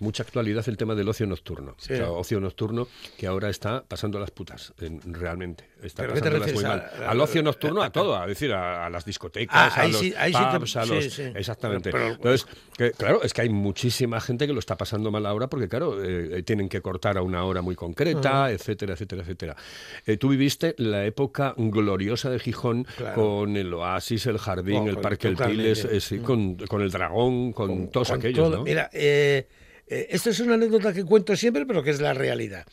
mucha 0.00 0.24
actualidad 0.24 0.68
el 0.68 0.76
tema 0.76 0.96
del 0.96 1.08
ocio 1.08 1.26
nocturno. 1.26 1.76
Sí. 1.78 1.92
O 1.92 1.96
sea, 1.96 2.10
ocio 2.10 2.40
nocturno 2.40 2.88
que 3.16 3.28
ahora 3.28 3.48
está 3.50 3.84
pasando 3.86 4.18
las 4.18 4.32
putas, 4.32 4.74
en- 4.80 5.00
realmente. 5.14 5.64
Está 5.82 6.02
¿Pero 6.02 6.14
qué 6.14 6.20
te 6.20 6.30
pasándolas 6.30 6.54
muy 6.54 6.62
refieres? 6.64 6.92
mal. 6.96 7.02
A- 7.04 7.08
a- 7.08 7.10
Al 7.12 7.20
ocio 7.20 7.42
nocturno, 7.42 7.82
a- 7.82 7.90
todo, 7.90 8.16
a 8.16 8.26
decir, 8.26 8.52
a, 8.52 8.90
las 8.90 9.04
discotecas, 9.04 9.56
Ah, 9.76 9.82
a 9.82 9.88
los 9.88 10.00
sí- 10.00 10.12
ahí 10.18 10.32
sí 10.32 10.38
te- 10.52 10.58
pubs, 10.58 10.76
a 10.76 10.82
sí, 10.84 10.90
los... 10.94 11.04
sí. 11.12 11.22
Exactamente. 11.34 11.90
Pero- 11.92 12.04
pero- 12.04 12.14
Entonces, 12.16 12.46
que, 12.76 12.90
claro, 12.92 13.22
es 13.22 13.32
que 13.32 13.42
hay 13.42 13.48
muchísima 13.48 14.20
gente 14.20 14.46
que 14.48 14.52
lo 14.52 14.58
está 14.58 14.76
pasando 14.76 15.10
mal 15.12 15.24
ahora 15.26 15.46
porque, 15.48 15.68
claro, 15.68 16.02
eh, 16.02 16.42
tienen 16.42 16.68
que 16.68 16.80
cortar 16.80 17.16
a 17.16 17.22
una 17.22 17.44
hora 17.44 17.62
muy 17.62 17.76
concreta, 17.76 18.50
etcétera, 18.50 18.94
etcétera, 18.94 19.22
etcétera. 19.22 19.56
Eh, 20.04 20.16
tú 20.16 20.30
viviste 20.30 20.74
la 20.78 21.04
época 21.04 21.54
gloriosa 21.56 22.28
de 22.30 22.38
Gijón 22.40 22.84
Claro. 22.96 23.14
con 23.14 23.56
el 23.56 23.72
Oasis, 23.72 24.26
el 24.26 24.38
Jardín, 24.38 24.78
Oh, 24.78 24.88
el 24.88 24.94
con- 24.94 25.02
Parque 25.02 25.28
El. 25.28 25.36
Piles, 25.36 25.84
eh, 25.84 26.00
sí, 26.00 26.18
con, 26.18 26.56
con 26.56 26.82
el 26.82 26.90
Dragón, 26.90 27.52
con, 27.52 27.88
todos 27.90 28.08
con 28.08 28.18
aquellos, 28.18 28.48
todo. 28.48 28.56
¿no? 28.58 28.64
Mira, 28.64 28.90
eh, 28.92 29.46
eh, 29.86 30.06
esto 30.10 30.30
es 30.30 30.40
una 30.40 30.54
anécdota 30.54 30.92
que 30.92 31.04
cuento 31.04 31.36
siempre, 31.36 31.64
pero 31.66 31.82
que 31.82 31.90
es 31.90 32.00
la 32.00 32.14
realidad. 32.14 32.66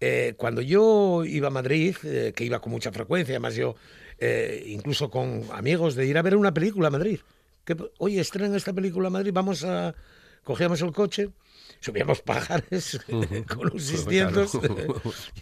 Eh, 0.00 0.34
cuando 0.36 0.60
yo 0.60 1.24
iba 1.24 1.48
a 1.48 1.50
Madrid, 1.50 1.96
eh, 2.04 2.32
que 2.34 2.44
iba 2.44 2.60
con 2.60 2.72
mucha 2.72 2.92
frecuencia, 2.92 3.34
además 3.34 3.54
yo, 3.56 3.74
eh, 4.18 4.64
incluso 4.66 5.10
con 5.10 5.44
amigos, 5.52 5.94
de 5.94 6.06
ir 6.06 6.18
a 6.18 6.22
ver 6.22 6.36
una 6.36 6.52
película 6.54 6.88
a 6.88 6.90
Madrid. 6.90 7.20
Que, 7.64 7.76
Oye, 7.98 8.20
estrenan 8.20 8.54
esta 8.54 8.72
película 8.72 9.08
a 9.08 9.10
Madrid, 9.10 9.32
vamos 9.34 9.64
a... 9.64 9.94
Cogíamos 10.44 10.80
el 10.80 10.92
coche, 10.92 11.28
subíamos 11.80 12.22
pajares 12.22 12.98
con 13.48 13.70
un 13.72 13.80
600, 13.80 14.58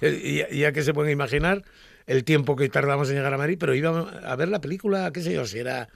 y, 0.03 0.41
y 0.57 0.59
ya 0.61 0.73
que 0.73 0.83
se 0.83 0.93
pueden 0.93 1.13
imaginar 1.13 1.63
el 2.07 2.25
tiempo 2.25 2.57
que 2.57 2.69
tardamos 2.69 3.09
en 3.11 3.17
llegar 3.17 3.33
a 3.35 3.39
Madrid, 3.39 3.57
pero 3.61 3.75
íbamos 3.75 4.13
a 4.13 4.35
ver 4.37 4.49
la 4.49 4.61
película, 4.61 5.11
qué 5.13 5.23
sé 5.23 5.33
yo, 5.35 5.47
si 5.47 5.59
era... 5.59 5.89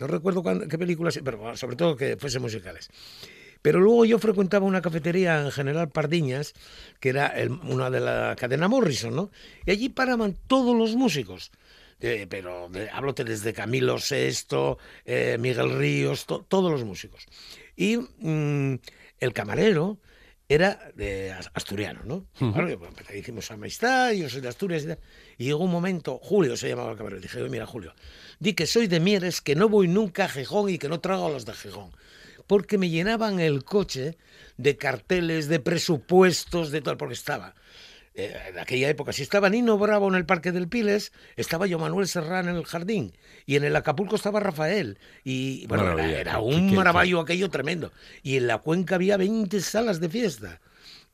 No 0.00 0.06
recuerdo 0.06 0.42
cuándo- 0.42 0.66
qué 0.66 0.78
película, 0.78 1.10
pero 1.22 1.36
bueno, 1.38 1.56
sobre 1.56 1.76
todo 1.76 1.94
que 1.94 2.16
fuesen 2.16 2.40
musicales. 2.40 2.88
Pero 3.62 3.80
luego 3.80 4.04
yo 4.04 4.18
frecuentaba 4.18 4.64
una 4.66 4.80
cafetería 4.82 5.40
en 5.40 5.50
General 5.50 5.90
Pardiñas, 5.90 6.54
que 7.00 7.10
era 7.10 7.26
el- 7.28 7.50
una 7.50 7.90
de 7.90 8.00
la 8.00 8.34
cadena 8.38 8.68
Morrison, 8.68 9.14
¿no? 9.14 9.30
Y 9.66 9.70
allí 9.70 9.88
paraban 9.90 10.36
todos 10.46 10.76
los 10.76 10.96
músicos. 10.96 11.50
Eh, 12.02 12.26
pero 12.30 12.70
de, 12.70 12.88
desde 13.24 13.52
Camilo 13.52 13.96
VI, 13.98 14.78
eh, 15.04 15.36
Miguel 15.38 15.76
Ríos, 15.76 16.24
to- 16.24 16.46
todos 16.48 16.70
los 16.72 16.82
músicos. 16.84 17.26
Y 17.76 17.98
mm, 17.98 18.76
el 19.18 19.32
camarero 19.34 19.98
era 20.48 20.90
de 20.94 21.30
as- 21.32 21.50
asturiano, 21.52 22.00
¿no? 22.04 22.26
Claro, 22.54 22.70
y, 22.70 22.74
bueno, 22.76 22.94
pues, 23.34 23.50
amistad, 23.50 24.12
yo 24.12 24.30
soy 24.30 24.40
de 24.40 24.48
Asturias 24.48 24.82
y 24.84 24.86
tal. 24.86 24.98
Y 25.36 25.44
llegó 25.44 25.62
un 25.62 25.70
momento, 25.70 26.18
Julio 26.22 26.56
se 26.56 26.70
llamaba 26.70 26.92
el 26.92 26.96
camarero, 26.96 27.20
dije, 27.20 27.38
"Oye, 27.40 27.50
mira, 27.50 27.66
Julio, 27.66 27.94
di 28.38 28.54
que 28.54 28.66
soy 28.66 28.86
de 28.86 28.98
Mieres, 28.98 29.42
que 29.42 29.54
no 29.54 29.68
voy 29.68 29.86
nunca 29.86 30.24
a 30.24 30.28
Gijón 30.28 30.70
y 30.70 30.78
que 30.78 30.88
no 30.88 31.00
trago 31.00 31.26
a 31.26 31.30
los 31.30 31.44
de 31.44 31.52
Gijón 31.52 31.90
porque 32.50 32.78
me 32.78 32.90
llenaban 32.90 33.38
el 33.38 33.62
coche 33.62 34.18
de 34.56 34.76
carteles, 34.76 35.46
de 35.46 35.60
presupuestos, 35.60 36.72
de 36.72 36.80
todo, 36.80 36.96
porque 36.96 37.14
estaba. 37.14 37.54
eh, 38.16 38.36
en 38.48 38.58
aquella 38.58 38.88
época, 38.88 39.12
si 39.12 39.22
estaba 39.22 39.48
Nino 39.48 39.78
Bravo 39.78 40.08
en 40.08 40.16
el 40.16 40.26
Parque 40.26 40.50
del 40.50 40.66
Piles, 40.66 41.12
estaba 41.36 41.68
yo 41.68 41.78
Manuel 41.78 42.08
Serrán 42.08 42.48
en 42.48 42.56
el 42.56 42.64
jardín, 42.64 43.12
y 43.46 43.54
en 43.54 43.62
el 43.62 43.76
Acapulco 43.76 44.16
estaba 44.16 44.40
Rafael, 44.40 44.98
y 45.22 45.64
bueno, 45.68 45.96
era, 45.96 46.40
un 46.40 46.74
maravillo 46.74 47.20
aquello 47.20 47.50
tremendo. 47.50 47.92
Y 48.24 48.36
en 48.36 48.48
la 48.48 48.58
cuenca 48.58 48.96
había 48.96 49.16
20 49.16 49.60
salas 49.60 50.00
de 50.00 50.08
fiesta, 50.08 50.60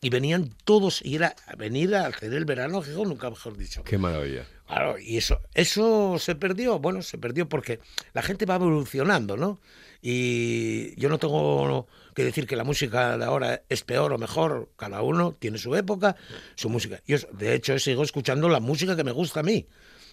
y 0.01 0.09
venían 0.09 0.55
todos, 0.65 1.05
y 1.05 1.17
era 1.17 1.37
venir 1.59 1.97
a 1.97 2.07
hacer 2.07 2.33
el 2.33 2.47
verano 2.47 2.81
Gijón, 2.81 3.11
nunca 3.11 3.29
mejor 3.29 3.59
dicho. 3.59 3.85
Qué 3.85 3.99
maravilla. 3.99 4.47
Claro, 4.67 4.99
y 4.99 5.19
eso, 5.19 5.43
eso 5.53 6.19
se 6.19 6.35
perdió, 6.35 6.79
bueno, 6.79 7.03
se 7.03 7.19
perdió 7.19 7.47
porque 7.47 7.79
la 8.15 8.23
gente 8.23 8.47
va 8.47 8.55
evolucionando, 8.57 9.37
¿no? 9.37 9.61
Y 10.09 10.95
yo 11.01 11.09
no 11.09 11.19
tengo 11.19 11.89
que 12.15 12.23
decir 12.23 12.47
que 12.47 12.55
la 12.55 12.63
música 12.63 13.19
de 13.19 13.25
ahora 13.25 13.65
es 13.69 13.83
peor 13.83 14.13
o 14.13 14.19
mejor, 14.19 14.71
cada 14.77 15.03
uno 15.03 15.33
tiene 15.37 15.59
su 15.59 15.75
época, 15.75 16.15
su 16.55 16.69
música. 16.69 17.03
Yo, 17.09 17.17
de 17.33 17.57
hecho, 17.57 17.77
sigo 17.81 18.05
escuchando 18.05 18.49
la 18.49 18.61
música 18.61 18.95
que 18.95 19.03
me 19.03 19.11
gusta 19.11 19.41
a 19.41 19.43
mí, 19.43 19.67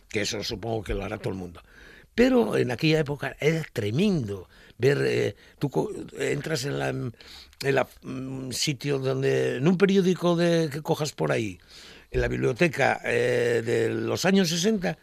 que 0.10 0.22
eso 0.22 0.44
supongo 0.44 0.82
que 0.82 0.96
lo 0.96 1.04
hará 1.06 1.20
todo 1.20 1.30
el 1.30 1.38
mundo. 1.38 1.62
Pero 2.16 2.58
en 2.58 2.72
aquella 2.72 3.02
época 3.02 3.38
era 3.40 3.64
tremendo 3.72 4.50
ver, 4.80 4.98
eh, 5.06 5.36
tú 5.60 5.70
entras 6.18 6.66
en 6.66 6.80
la, 6.80 6.90
en 6.90 7.14
la 7.62 7.88
mm, 8.02 8.50
sitio 8.50 8.98
donde, 8.98 9.58
en 9.58 9.68
un 9.68 9.78
periódico 9.78 10.36
de, 10.36 10.72
que 10.72 10.82
cojas 10.82 11.12
por 11.12 11.32
ahí, 11.32 11.60
en 12.10 12.22
la 12.22 12.30
biblioteca 12.30 13.00
eh, 13.06 13.62
de 13.64 13.90
los 13.90 14.26
años 14.26 14.50
60, 14.50 14.98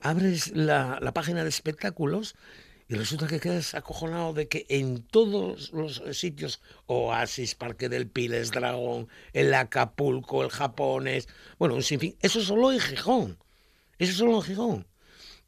abres 0.00 0.54
la, 0.54 0.98
la 1.00 1.14
página 1.14 1.44
de 1.44 1.48
espectáculos 1.48 2.34
y 2.88 2.94
resulta 2.94 3.26
que 3.26 3.38
quedas 3.38 3.74
acojonado 3.74 4.32
de 4.32 4.48
que 4.48 4.64
en 4.68 5.02
todos 5.02 5.72
los 5.72 6.02
sitios, 6.12 6.62
Oasis, 6.86 7.54
Parque 7.54 7.88
del 7.88 8.08
Piles, 8.08 8.50
Dragón, 8.50 9.08
el 9.32 9.52
Acapulco, 9.52 10.42
el 10.42 10.50
Japones, 10.50 11.28
bueno, 11.58 11.74
un 11.74 11.82
sinfín, 11.82 12.16
eso 12.20 12.40
solo 12.40 12.72
en 12.72 12.80
Gijón, 12.80 13.38
eso 13.98 14.14
solo 14.14 14.36
en 14.36 14.42
Gijón. 14.42 14.86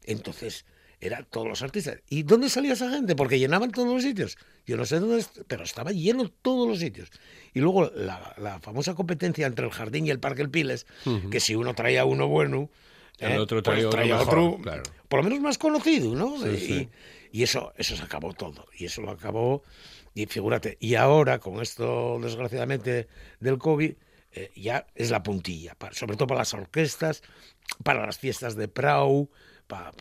Entonces, 0.03 0.65
eran 0.99 1.25
todos 1.29 1.47
los 1.47 1.61
artistas. 1.63 1.97
¿Y 2.07 2.23
dónde 2.23 2.47
salía 2.47 2.73
esa 2.73 2.91
gente? 2.91 3.15
Porque 3.15 3.39
llenaban 3.39 3.71
todos 3.71 3.91
los 3.91 4.03
sitios. 4.03 4.37
Yo 4.67 4.77
no 4.77 4.85
sé 4.85 4.99
dónde, 4.99 5.25
pero 5.47 5.63
estaba 5.63 5.91
lleno 5.91 6.29
todos 6.29 6.67
los 6.67 6.79
sitios. 6.79 7.09
Y 7.53 7.59
luego 7.59 7.89
la, 7.95 8.35
la 8.37 8.59
famosa 8.59 8.93
competencia 8.93 9.47
entre 9.47 9.65
el 9.65 9.71
jardín 9.71 10.05
y 10.05 10.11
el 10.11 10.19
Parque 10.19 10.43
El 10.43 10.51
Piles, 10.51 10.85
que 11.31 11.39
si 11.39 11.55
uno 11.55 11.73
traía 11.73 12.05
uno 12.05 12.27
bueno, 12.27 12.69
El 13.17 13.31
¿eh? 13.31 13.39
otro 13.39 13.63
pues 13.63 13.89
traía 13.89 14.17
uno 14.19 14.25
mejor, 14.25 14.61
claro. 14.61 14.83
por 15.09 15.19
lo 15.19 15.23
menos 15.23 15.39
más 15.39 15.57
conocido, 15.57 16.13
¿no? 16.13 16.37
Sí, 16.37 16.49
y, 16.49 16.57
sí. 16.59 16.89
Y 17.31 17.43
eso, 17.43 17.73
eso 17.77 17.95
se 17.95 18.03
acabó 18.03 18.33
todo. 18.33 18.67
Y 18.77 18.85
eso 18.85 19.01
lo 19.01 19.11
acabó. 19.11 19.63
Y 20.13 20.25
figúrate, 20.25 20.77
y 20.79 20.95
ahora, 20.95 21.39
con 21.39 21.61
esto, 21.61 22.19
desgraciadamente, 22.21 23.07
del 23.39 23.57
COVID, 23.57 23.93
eh, 24.33 24.51
ya 24.55 24.87
es 24.95 25.09
la 25.09 25.23
puntilla, 25.23 25.75
sobre 25.91 26.15
todo 26.15 26.27
para 26.27 26.39
las 26.39 26.53
orquestas, 26.53 27.21
para 27.83 28.05
las 28.05 28.17
fiestas 28.17 28.55
de 28.55 28.67
Prau. 28.67 29.29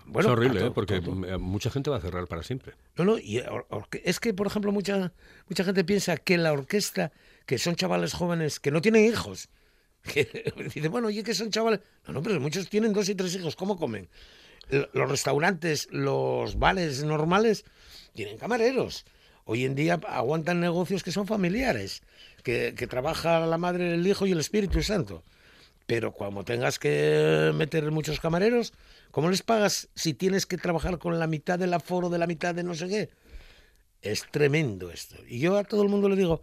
bueno, 0.07 0.21
es 0.21 0.27
horrible, 0.27 0.67
¿eh? 0.67 0.71
porque 0.73 1.01
todo. 1.01 1.15
mucha 1.39 1.71
gente 1.71 1.91
va 1.91 1.97
a 1.97 2.01
cerrar 2.01 2.27
para 2.27 2.43
siempre. 2.43 2.75
No, 2.97 3.05
no, 3.05 3.19
y 3.19 3.43
es 4.05 4.21
que, 4.21 4.35
por 4.35 4.49
ejemplo, 4.49 4.73
mucha, 4.73 5.13
mucha 5.49 5.65
gente 5.65 5.85
piensa 5.85 6.17
que 6.17 6.39
la 6.39 6.53
orquesta, 6.53 7.13
que 7.47 7.59
son 7.59 7.77
chavales 7.77 8.13
jóvenes 8.13 8.59
que 8.59 8.71
no 8.71 8.81
tienen 8.81 9.05
hijos, 9.05 9.49
que 10.03 10.53
dice, 10.75 10.89
bueno, 10.89 11.09
oye, 11.09 11.23
que 11.23 11.35
son 11.35 11.51
chavales. 11.51 11.81
No, 12.07 12.15
no, 12.15 12.23
pero 12.23 12.41
muchos 12.41 12.69
tienen 12.69 12.93
dos 12.93 13.09
y 13.09 13.15
tres 13.15 13.35
hijos, 13.37 13.55
¿cómo 13.55 13.77
comen? 13.77 14.09
Los 14.71 15.11
restaurantes, 15.11 15.89
los 15.91 16.59
bares 16.59 17.03
normales, 17.03 17.65
tienen 18.15 18.39
camareros. 18.39 19.05
Hoy 19.45 19.65
en 19.65 19.75
día 19.75 20.01
aguantan 20.09 20.61
negocios 20.61 21.03
que 21.03 21.13
son 21.13 21.27
familiares, 21.27 22.03
que, 22.45 22.75
que 22.77 22.87
trabaja 22.87 23.47
la 23.47 23.59
madre, 23.59 23.95
el 23.95 24.07
hijo 24.07 24.27
y 24.27 24.33
el 24.33 24.41
Espíritu 24.41 24.83
Santo. 24.83 25.25
Pero 25.87 26.13
cuando 26.13 26.45
tengas 26.45 26.79
que 26.79 27.51
meter 27.55 27.91
muchos 27.91 28.21
camareros, 28.21 28.73
¿cómo 29.11 29.29
les 29.29 29.43
pagas 29.43 29.89
si 29.97 30.15
tienes 30.15 30.47
que 30.47 30.57
trabajar 30.57 30.99
con 30.99 31.19
la 31.19 31.27
mitad 31.27 31.59
del 31.59 31.75
aforo 31.75 32.09
de 32.11 32.19
la 32.19 32.29
mitad 32.29 32.55
de 32.55 32.63
no 32.63 32.75
sé 32.75 32.89
qué? 32.89 33.11
Es 34.01 34.25
tremendo 34.31 34.91
esto. 34.91 35.17
Y 35.27 35.41
yo 35.41 35.59
a 35.59 35.65
todo 35.65 35.83
el 35.83 35.89
mundo 35.89 36.09
le 36.09 36.15
digo, 36.15 36.43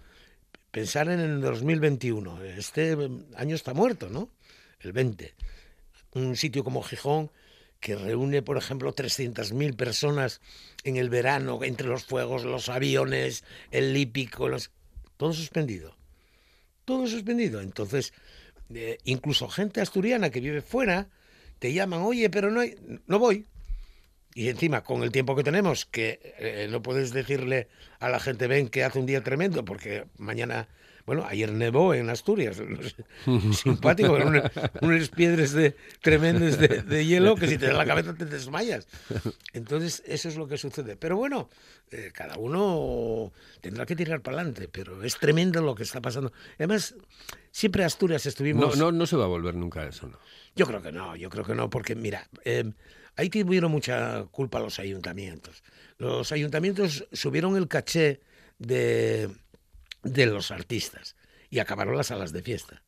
pensar 0.71 1.09
en 1.09 1.19
el 1.19 1.41
2021. 1.41 2.43
Este 2.43 2.97
año 3.35 3.55
está 3.55 3.73
muerto, 3.73 4.09
¿no? 4.09 4.29
El 4.81 4.91
20. 4.91 5.33
Un 6.13 6.35
sitio 6.35 6.63
como 6.63 6.83
Gijón 6.83 7.31
que 7.79 7.95
reúne, 7.95 8.41
por 8.41 8.57
ejemplo, 8.57 8.93
300.000 8.93 9.75
personas 9.75 10.41
en 10.83 10.97
el 10.97 11.09
verano, 11.09 11.63
entre 11.63 11.87
los 11.87 12.03
fuegos, 12.03 12.43
los 12.43 12.69
aviones, 12.69 13.43
el 13.71 13.95
hípico, 13.95 14.49
los... 14.49 14.71
todo 15.17 15.33
suspendido. 15.33 15.95
Todo 16.85 17.07
suspendido. 17.07 17.61
Entonces, 17.61 18.13
eh, 18.73 18.97
incluso 19.03 19.47
gente 19.49 19.81
asturiana 19.81 20.29
que 20.29 20.39
vive 20.39 20.61
fuera, 20.61 21.07
te 21.59 21.73
llaman, 21.73 22.01
oye, 22.01 22.29
pero 22.29 22.51
no, 22.51 22.61
hay... 22.61 22.75
no 23.07 23.19
voy. 23.19 23.45
Y 24.37 24.49
encima, 24.49 24.83
con 24.83 25.01
el 25.01 25.11
tiempo 25.11 25.35
que 25.35 25.43
tenemos, 25.43 25.87
que 25.87 26.19
eh, 26.37 26.67
no 26.69 26.83
puedes 26.83 27.11
decirle 27.11 27.69
a 27.99 28.07
la 28.07 28.19
gente, 28.19 28.45
ven 28.45 28.69
que 28.69 28.83
hace 28.83 28.99
un 28.99 29.07
día 29.07 29.23
tremendo, 29.23 29.65
porque 29.65 30.05
mañana, 30.19 30.67
bueno, 31.07 31.25
ayer 31.27 31.51
nevó 31.51 31.95
en 31.95 32.07
Asturias, 32.11 32.61
no 33.25 33.51
simpático, 33.53 34.15
unas 34.81 35.09
piedras 35.09 35.53
de, 35.53 35.75
tremendas 36.03 36.59
de, 36.59 36.83
de 36.83 37.05
hielo 37.07 37.33
que 37.35 37.47
si 37.47 37.57
te 37.57 37.65
da 37.65 37.73
la 37.73 37.87
cabeza 37.87 38.13
te 38.13 38.25
desmayas. 38.25 38.87
Entonces, 39.53 40.03
eso 40.05 40.29
es 40.29 40.37
lo 40.37 40.47
que 40.47 40.59
sucede. 40.59 40.95
Pero 40.97 41.17
bueno, 41.17 41.49
eh, 41.89 42.11
cada 42.13 42.37
uno 42.37 43.33
tendrá 43.59 43.87
que 43.87 43.95
tirar 43.95 44.21
para 44.21 44.37
adelante, 44.37 44.69
pero 44.71 45.01
es 45.01 45.17
tremendo 45.17 45.63
lo 45.63 45.73
que 45.73 45.81
está 45.81 45.99
pasando. 45.99 46.31
Además, 46.59 46.93
siempre 47.49 47.83
Asturias 47.83 48.23
No, 48.23 48.29
estuvimos... 48.29 48.77
no, 48.77 48.91
no 48.91 49.07
se 49.07 49.15
va 49.15 49.23
a 49.23 49.29
volver 49.29 49.55
nunca 49.55 49.81
a 49.81 49.87
eso, 49.87 50.05
¿no? 50.05 50.19
Yo 50.55 50.67
creo 50.67 50.83
que 50.83 50.91
no, 50.91 51.15
yo 51.15 51.31
creo 51.31 51.43
que 51.43 51.55
no, 51.55 51.71
porque 51.71 51.95
mira, 51.95 52.27
eh, 52.45 52.71
ahí 53.17 53.29
tuvieron 53.29 53.71
mucha 53.71 54.23
culpa 54.31 54.59
los 54.59 54.79
ayuntamientos. 54.79 55.63
Los 55.97 56.31
ayuntamientos 56.31 57.07
subieron 57.11 57.57
el 57.57 57.67
caché 57.67 58.21
de, 58.59 59.29
de 60.03 60.25
los 60.27 60.51
artistas 60.51 61.15
y 61.49 61.59
acabaron 61.59 61.97
las 61.97 62.07
salas 62.07 62.31
de 62.31 62.41
fiesta. 62.41 62.81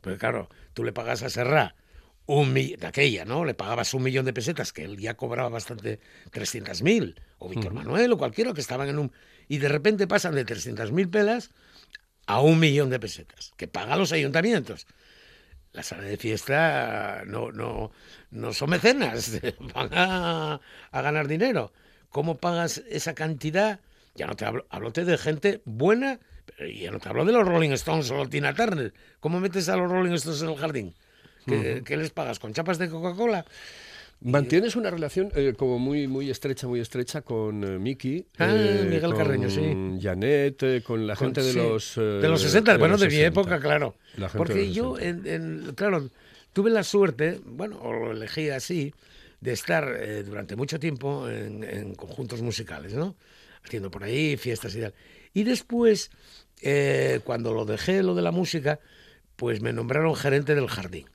Porque 0.00 0.18
claro, 0.18 0.48
tú 0.74 0.84
le 0.84 0.92
pagas 0.92 1.22
a 1.22 1.30
Serra 1.30 1.74
un 2.26 2.52
mi- 2.52 2.74
de 2.76 2.86
aquella, 2.86 3.24
¿no? 3.24 3.44
Le 3.44 3.54
pagabas 3.54 3.94
un 3.94 4.02
millón 4.02 4.24
de 4.24 4.32
pesetas, 4.32 4.72
que 4.72 4.84
él 4.84 4.98
ya 4.98 5.14
cobraba 5.16 5.48
bastante 5.48 6.00
300.000, 6.32 7.14
o 7.38 7.48
Víctor 7.48 7.72
Manuel, 7.72 8.12
o 8.12 8.18
cualquiera 8.18 8.52
que 8.52 8.60
estaban 8.60 8.88
en 8.88 8.98
un... 8.98 9.12
Y 9.48 9.58
de 9.58 9.68
repente 9.68 10.08
pasan 10.08 10.34
de 10.34 10.44
300.000 10.44 11.08
pelas 11.08 11.50
a 12.26 12.40
un 12.40 12.58
millón 12.58 12.90
de 12.90 12.98
pesetas, 12.98 13.52
que 13.56 13.68
pagan 13.68 14.00
los 14.00 14.10
ayuntamientos 14.10 14.88
la 15.76 15.82
sala 15.82 16.04
de 16.04 16.16
fiesta 16.16 17.22
no, 17.26 17.52
no, 17.52 17.92
no 18.30 18.52
son 18.54 18.70
mecenas, 18.70 19.38
van 19.74 19.90
a, 19.92 20.60
a 20.90 21.02
ganar 21.02 21.28
dinero. 21.28 21.70
¿Cómo 22.08 22.38
pagas 22.38 22.82
esa 22.88 23.14
cantidad? 23.14 23.80
Ya 24.14 24.26
no 24.26 24.34
te 24.36 24.46
hablo, 24.46 24.66
hablote 24.70 25.04
de 25.04 25.18
gente 25.18 25.60
buena, 25.66 26.18
pero 26.46 26.70
ya 26.70 26.90
no 26.90 26.98
te 26.98 27.10
hablo 27.10 27.26
de 27.26 27.32
los 27.32 27.46
Rolling 27.46 27.72
Stones 27.72 28.10
o 28.10 28.26
Tina 28.26 28.54
Turner. 28.54 28.94
¿Cómo 29.20 29.38
metes 29.38 29.68
a 29.68 29.76
los 29.76 29.90
Rolling 29.90 30.12
Stones 30.14 30.40
en 30.40 30.48
el 30.48 30.56
jardín? 30.56 30.94
¿Qué, 31.46 31.82
qué 31.84 31.96
les 31.96 32.10
pagas? 32.10 32.38
¿Con 32.38 32.54
chapas 32.54 32.78
de 32.78 32.88
Coca-Cola? 32.88 33.44
Mantienes 34.20 34.76
una 34.76 34.90
relación 34.90 35.30
eh, 35.34 35.52
como 35.56 35.78
muy 35.78 36.08
muy 36.08 36.30
estrecha, 36.30 36.66
muy 36.66 36.80
estrecha 36.80 37.20
con 37.22 37.62
eh, 37.62 37.78
Miki. 37.78 38.26
Ah, 38.38 38.50
eh, 38.56 38.82
Miguel 38.84 39.10
con 39.10 39.16
Carreño, 39.16 39.50
sí. 39.50 39.98
Janet, 40.00 40.62
eh, 40.62 40.82
con 40.84 41.06
la 41.06 41.14
Con- 41.14 41.28
gente 41.28 41.42
de 41.42 41.52
sí, 41.52 41.58
los... 41.58 41.96
eh, 41.98 42.00
de 42.00 42.28
los 42.28 42.40
60, 42.40 42.78
bueno, 42.78 42.92
los 42.94 43.00
de 43.02 43.06
mi 43.08 43.12
60. 43.16 43.40
época, 43.40 43.60
claro. 43.60 43.94
De 44.16 44.26
Porque 44.36 44.72
yo, 44.72 44.96
60. 44.96 45.28
en, 45.28 45.42
en- 45.66 45.74
claro, 45.74 46.08
tuve 46.52 46.70
la 46.70 46.82
suerte, 46.82 47.40
bueno, 47.44 47.78
o 47.82 47.92
lo 47.92 48.12
elegí 48.12 48.48
así, 48.48 48.94
de 49.40 49.52
estar 49.52 49.94
eh, 50.00 50.22
durante 50.24 50.56
mucho 50.56 50.80
tiempo 50.80 51.28
en, 51.28 51.62
en 51.62 51.94
conjuntos 51.94 52.40
musicales, 52.40 52.94
¿no? 52.94 53.14
Haciendo 53.64 53.90
por 53.90 54.02
ahí 54.02 54.36
fiestas 54.38 54.74
y 54.76 54.80
tal. 54.80 54.94
Y 55.34 55.44
después, 55.44 56.10
eh, 56.62 57.20
cuando 57.22 57.52
lo 57.52 57.66
dejé, 57.66 58.02
lo 58.02 58.14
de 58.14 58.22
la 58.22 58.30
música, 58.32 58.80
pues 59.36 59.60
me 59.60 59.74
nombraron 59.74 60.16
gerente 60.16 60.54
del 60.54 60.68
jardín. 60.68 61.06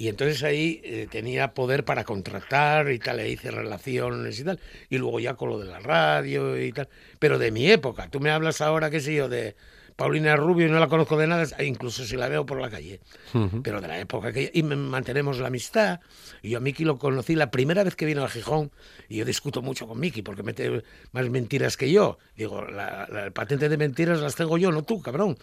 Y 0.00 0.06
entonces 0.06 0.44
ahí 0.44 0.80
eh, 0.84 1.08
tenía 1.10 1.54
poder 1.54 1.84
para 1.84 2.04
contratar 2.04 2.88
y 2.92 3.00
tal, 3.00 3.16
le 3.16 3.28
hice 3.28 3.50
relaciones 3.50 4.38
y 4.38 4.44
tal. 4.44 4.60
Y 4.88 4.96
luego 4.96 5.18
ya 5.18 5.34
con 5.34 5.50
lo 5.50 5.58
de 5.58 5.66
la 5.66 5.80
radio 5.80 6.56
y 6.56 6.70
tal. 6.70 6.88
Pero 7.18 7.36
de 7.36 7.50
mi 7.50 7.68
época, 7.68 8.08
tú 8.08 8.20
me 8.20 8.30
hablas 8.30 8.60
ahora, 8.60 8.90
qué 8.90 9.00
sé 9.00 9.12
yo, 9.12 9.28
de 9.28 9.56
Paulina 9.96 10.36
Rubio 10.36 10.68
y 10.68 10.70
no 10.70 10.78
la 10.78 10.86
conozco 10.86 11.18
de 11.18 11.26
nada, 11.26 11.44
e 11.58 11.64
incluso 11.64 12.04
si 12.04 12.16
la 12.16 12.28
veo 12.28 12.46
por 12.46 12.60
la 12.60 12.70
calle. 12.70 13.00
Pero 13.64 13.80
de 13.80 13.88
la 13.88 13.98
época 13.98 14.32
que... 14.32 14.48
Y 14.54 14.62
mantenemos 14.62 15.40
la 15.40 15.48
amistad. 15.48 15.98
Y 16.42 16.50
yo 16.50 16.58
a 16.58 16.60
Miki 16.60 16.84
lo 16.84 16.96
conocí 16.96 17.34
la 17.34 17.50
primera 17.50 17.82
vez 17.82 17.96
que 17.96 18.06
vino 18.06 18.22
a 18.22 18.28
Gijón. 18.28 18.70
Y 19.08 19.16
yo 19.16 19.24
discuto 19.24 19.62
mucho 19.62 19.88
con 19.88 19.98
Miki 19.98 20.22
porque 20.22 20.44
mete 20.44 20.84
más 21.10 21.28
mentiras 21.28 21.76
que 21.76 21.90
yo. 21.90 22.18
Digo, 22.36 22.64
la, 22.64 23.08
la 23.10 23.32
patente 23.32 23.68
de 23.68 23.76
mentiras 23.76 24.20
las 24.20 24.36
tengo 24.36 24.58
yo, 24.58 24.70
no 24.70 24.84
tú, 24.84 25.02
cabrón. 25.02 25.36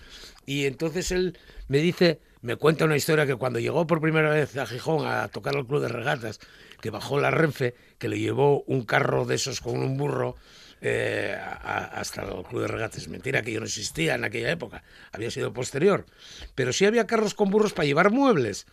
Y 0.46 0.64
entonces 0.64 1.12
él 1.12 1.38
me 1.68 1.80
dice, 1.80 2.22
me 2.46 2.58
cuenta 2.58 2.86
una 2.86 2.96
historia 2.96 3.26
que 3.26 3.36
cuando 3.36 3.60
llegó 3.60 3.88
por 3.88 4.00
primera 4.00 4.30
vez 4.30 4.56
a 4.56 4.68
Gijón 4.68 5.08
a 5.08 5.28
tocar 5.30 5.56
al 5.56 5.66
club 5.66 5.82
de 5.82 5.88
regatas, 5.88 6.40
que 6.80 6.92
bajó 6.92 7.20
la 7.20 7.32
Renfe, 7.32 7.74
que 7.98 8.08
le 8.08 8.20
llevó 8.20 8.62
un 8.68 8.84
carro 8.84 9.26
de 9.26 9.34
esos 9.34 9.62
con 9.62 9.80
un 9.80 9.98
burro 9.98 10.36
eh, 10.82 11.36
a- 11.40 12.00
hasta 12.00 12.22
el 12.24 12.44
club 12.44 12.62
de 12.62 12.68
regatas. 12.68 13.08
Mentira 13.08 13.42
que 13.42 13.52
yo 13.52 13.60
no 13.60 13.66
existía 13.66 14.16
en 14.16 14.24
aquella 14.24 14.52
época, 14.52 14.84
había 15.12 15.32
sido 15.32 15.52
posterior. 15.54 16.06
Pero 16.54 16.72
sí 16.74 16.86
había 16.86 17.08
carros 17.08 17.34
con 17.34 17.50
burros 17.50 17.74
para 17.74 17.86
llevar 17.86 18.12
muebles. 18.12 18.66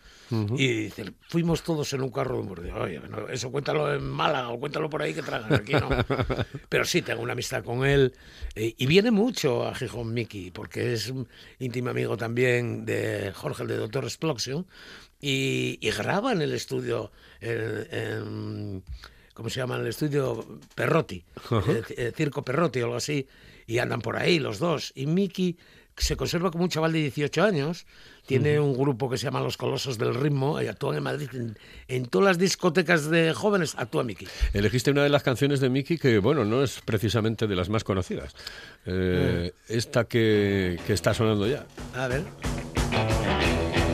Y 0.57 0.67
dice, 0.85 1.13
fuimos 1.29 1.61
todos 1.63 1.93
en 1.93 2.01
un 2.01 2.09
carro 2.09 2.35
de 2.35 2.41
un 2.41 2.47
burro. 2.47 2.83
Oye, 2.83 2.99
no, 3.07 3.27
eso 3.29 3.51
cuéntalo 3.51 3.93
en 3.93 4.03
Málaga 4.03 4.49
o 4.49 4.59
cuéntalo 4.59 4.89
por 4.89 5.01
ahí 5.03 5.13
que 5.13 5.21
tragan, 5.21 5.53
aquí 5.53 5.73
no. 5.73 5.89
Pero 6.69 6.85
sí, 6.85 7.03
tengo 7.03 7.21
una 7.21 7.33
amistad 7.33 7.63
con 7.63 7.85
él. 7.85 8.13
eh, 8.55 8.73
y 8.77 8.85
viene 8.87 9.11
mucho 9.11 9.67
a 9.67 9.75
Gijón 9.75 10.11
Miki, 10.13 10.49
porque 10.49 10.93
es 10.93 11.09
un 11.09 11.27
íntimo 11.59 11.89
amigo 11.91 12.17
también 12.17 12.83
de 12.85 13.31
Jorge, 13.35 13.61
el 13.63 13.69
de 13.69 13.77
Doctor 13.77 14.05
Explosion. 14.05 14.65
Y, 15.21 15.77
y 15.81 15.91
graba 15.91 16.31
en 16.33 16.41
el 16.41 16.51
estudio, 16.53 17.11
en- 17.39 17.87
en- 17.91 18.83
¿cómo 19.33 19.49
se 19.49 19.59
llama? 19.59 19.75
En 19.75 19.81
el 19.81 19.87
estudio 19.87 20.45
Perrotti, 20.75 21.23
eh, 21.51 21.83
eh, 21.97 22.11
Circo 22.15 22.43
Perrotti 22.43 22.81
o 22.81 22.85
algo 22.85 22.97
así. 22.97 23.27
Y 23.65 23.77
andan 23.79 24.01
por 24.01 24.17
ahí 24.17 24.39
los 24.39 24.59
dos. 24.59 24.91
Y 24.93 25.05
Miki 25.05 25.57
se 25.95 26.17
conserva 26.17 26.51
como 26.51 26.63
un 26.65 26.69
chaval 26.69 26.91
de 26.91 26.99
18 26.99 27.43
años. 27.43 27.85
Tiene 28.25 28.59
un 28.59 28.73
grupo 28.77 29.09
que 29.09 29.17
se 29.17 29.25
llama 29.25 29.41
Los 29.41 29.57
Colosos 29.57 29.97
del 29.97 30.15
Ritmo 30.15 30.61
y 30.61 30.67
actúan 30.67 30.97
en 30.97 31.03
Madrid. 31.03 31.29
En, 31.33 31.57
en 31.87 32.05
todas 32.05 32.25
las 32.27 32.37
discotecas 32.37 33.09
de 33.09 33.33
jóvenes 33.33 33.75
actúa 33.77 34.03
Miki. 34.03 34.27
Elegiste 34.53 34.91
una 34.91 35.03
de 35.03 35.09
las 35.09 35.23
canciones 35.23 35.59
de 35.59 35.69
Miki 35.69 35.97
que, 35.97 36.19
bueno, 36.19 36.45
no 36.45 36.63
es 36.63 36.81
precisamente 36.81 37.47
de 37.47 37.55
las 37.55 37.69
más 37.69 37.83
conocidas. 37.83 38.33
Eh, 38.85 39.53
Esta 39.67 40.05
que, 40.05 40.79
que 40.87 40.93
está 40.93 41.13
sonando 41.13 41.47
ya. 41.47 41.65
A 41.95 42.07
ver. 42.07 42.23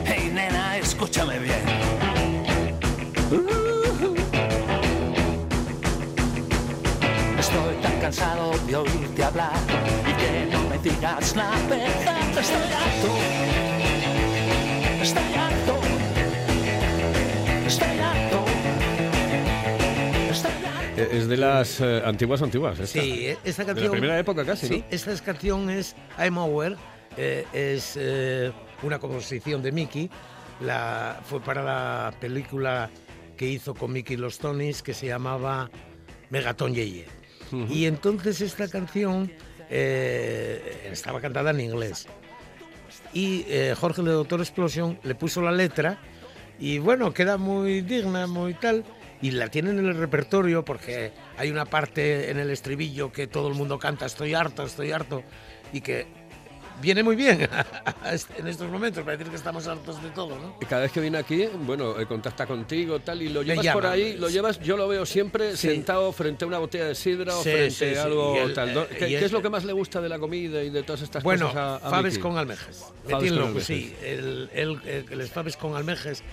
Hey 0.05 0.31
nena, 0.33 0.77
escúchame 0.77 1.39
bien. 1.39 1.61
Cansado 8.09 8.51
de 8.65 8.75
oírte 8.75 9.23
hablar 9.23 9.53
y 10.01 10.13
que 10.19 10.51
no 10.51 10.67
me 10.67 10.79
digas 10.79 11.35
la 11.35 11.51
verdad. 11.69 12.39
Estoy 12.39 12.71
harto. 12.73 13.15
Estoy 15.03 15.33
harto. 15.35 15.79
Estoy 17.67 17.99
harto. 17.99 18.45
Estoy 20.31 20.51
harto. 20.51 21.01
Eh, 21.01 21.09
Es 21.11 21.27
de 21.27 21.37
las 21.37 21.79
eh, 21.81 22.01
antiguas 22.03 22.41
antiguas. 22.41 22.79
esta. 22.79 22.99
Sí, 22.99 23.27
eh, 23.27 23.37
esta 23.43 23.61
De 23.61 23.67
canción. 23.67 23.85
la 23.85 23.91
primera 23.91 24.17
época 24.17 24.43
casi, 24.43 24.67
Sí, 24.67 24.79
¿no? 24.79 24.85
esta 24.89 25.11
es- 25.11 25.21
canción 25.21 25.69
es 25.69 25.95
I'm 26.17 26.39
Over, 26.39 26.77
eh, 27.15 27.45
es 27.53 27.93
eh, 27.95 28.51
una 28.81 28.97
composición 28.97 29.61
de 29.61 29.71
Mickey. 29.71 30.09
La, 30.61 31.19
fue 31.29 31.39
para 31.41 31.61
la 31.63 32.11
película 32.19 32.89
que 33.37 33.45
hizo 33.45 33.75
con 33.75 33.93
Mickey 33.93 34.15
y 34.15 34.19
los 34.19 34.39
Tonys 34.39 34.81
que 34.81 34.95
se 34.95 35.05
llamaba 35.05 35.69
Megaton 36.31 36.73
Yeye. 36.73 37.18
Y 37.69 37.85
entonces 37.85 38.41
esta 38.41 38.67
canción 38.67 39.31
eh, 39.69 40.89
estaba 40.91 41.21
cantada 41.21 41.51
en 41.51 41.61
inglés. 41.61 42.07
Y 43.13 43.45
eh, 43.47 43.75
Jorge 43.77 44.01
de 44.01 44.11
Doctor 44.11 44.39
Explosion 44.39 44.99
le 45.03 45.15
puso 45.15 45.41
la 45.41 45.51
letra 45.51 45.99
y 46.59 46.79
bueno, 46.79 47.13
queda 47.13 47.37
muy 47.37 47.81
digna, 47.81 48.27
muy 48.27 48.53
tal. 48.53 48.83
Y 49.21 49.31
la 49.31 49.49
tienen 49.49 49.79
en 49.79 49.85
el 49.87 49.97
repertorio 49.97 50.63
porque 50.63 51.11
hay 51.37 51.51
una 51.51 51.65
parte 51.65 52.31
en 52.31 52.39
el 52.39 52.49
estribillo 52.51 53.11
que 53.11 53.27
todo 53.27 53.49
el 53.49 53.53
mundo 53.53 53.77
canta, 53.77 54.05
estoy 54.05 54.33
harto, 54.33 54.63
estoy 54.63 54.93
harto, 54.93 55.23
y 55.73 55.81
que 55.81 56.07
viene 56.81 57.03
muy 57.03 57.15
bien 57.15 57.41
en 58.37 58.47
estos 58.47 58.69
momentos 58.69 59.03
para 59.03 59.17
decir 59.17 59.29
que 59.29 59.35
estamos 59.37 59.67
hartos 59.67 60.01
de 60.01 60.09
todo, 60.09 60.37
¿no? 60.39 60.55
Cada 60.67 60.83
vez 60.83 60.91
que 60.91 60.99
viene 61.01 61.17
aquí, 61.17 61.47
bueno, 61.65 61.99
eh, 61.99 62.05
contacta 62.05 62.45
contigo, 62.45 62.99
tal, 62.99 63.21
y 63.21 63.29
lo 63.29 63.41
llevas 63.43 63.63
llama, 63.65 63.73
por 63.73 63.85
ahí, 63.85 64.15
lo 64.17 64.29
llevas, 64.29 64.59
yo 64.59 64.77
lo 64.77 64.87
veo 64.87 65.05
siempre 65.05 65.55
Sí. 65.55 65.69
sentado 65.69 66.11
frente 66.11 66.45
a 66.45 66.47
una 66.47 66.59
botella 66.59 66.85
de 66.87 66.95
sidra 66.95 67.35
o 67.35 67.41
frente 67.41 67.71
sí, 67.71 67.95
a 67.95 68.03
algo 68.03 68.35
el, 68.37 68.53
tal. 68.53 68.69
eh, 68.69 68.87
¿Qué, 68.97 69.23
es 69.25 69.31
lo 69.31 69.41
que 69.41 69.49
más 69.49 69.65
le 69.65 69.73
gusta 69.73 70.01
de 70.01 70.09
la 70.09 70.19
comida 70.19 70.63
y 70.63 70.69
de 70.69 70.83
todas 70.83 71.01
estas 71.01 71.23
Bueno, 71.23 71.47
cosas 71.47 71.83
a 71.83 71.89
faves 71.89 72.17
con 72.19 72.37
almejas. 72.37 72.91
Me 73.05 73.11
Faves 73.11 73.31
con 73.31 73.41
almejas. 73.41 73.63
sí. 73.63 73.95
El, 74.03 74.49
el, 74.53 75.27
faves 75.27 75.57
con 75.57 75.75
almejas. 75.75 76.23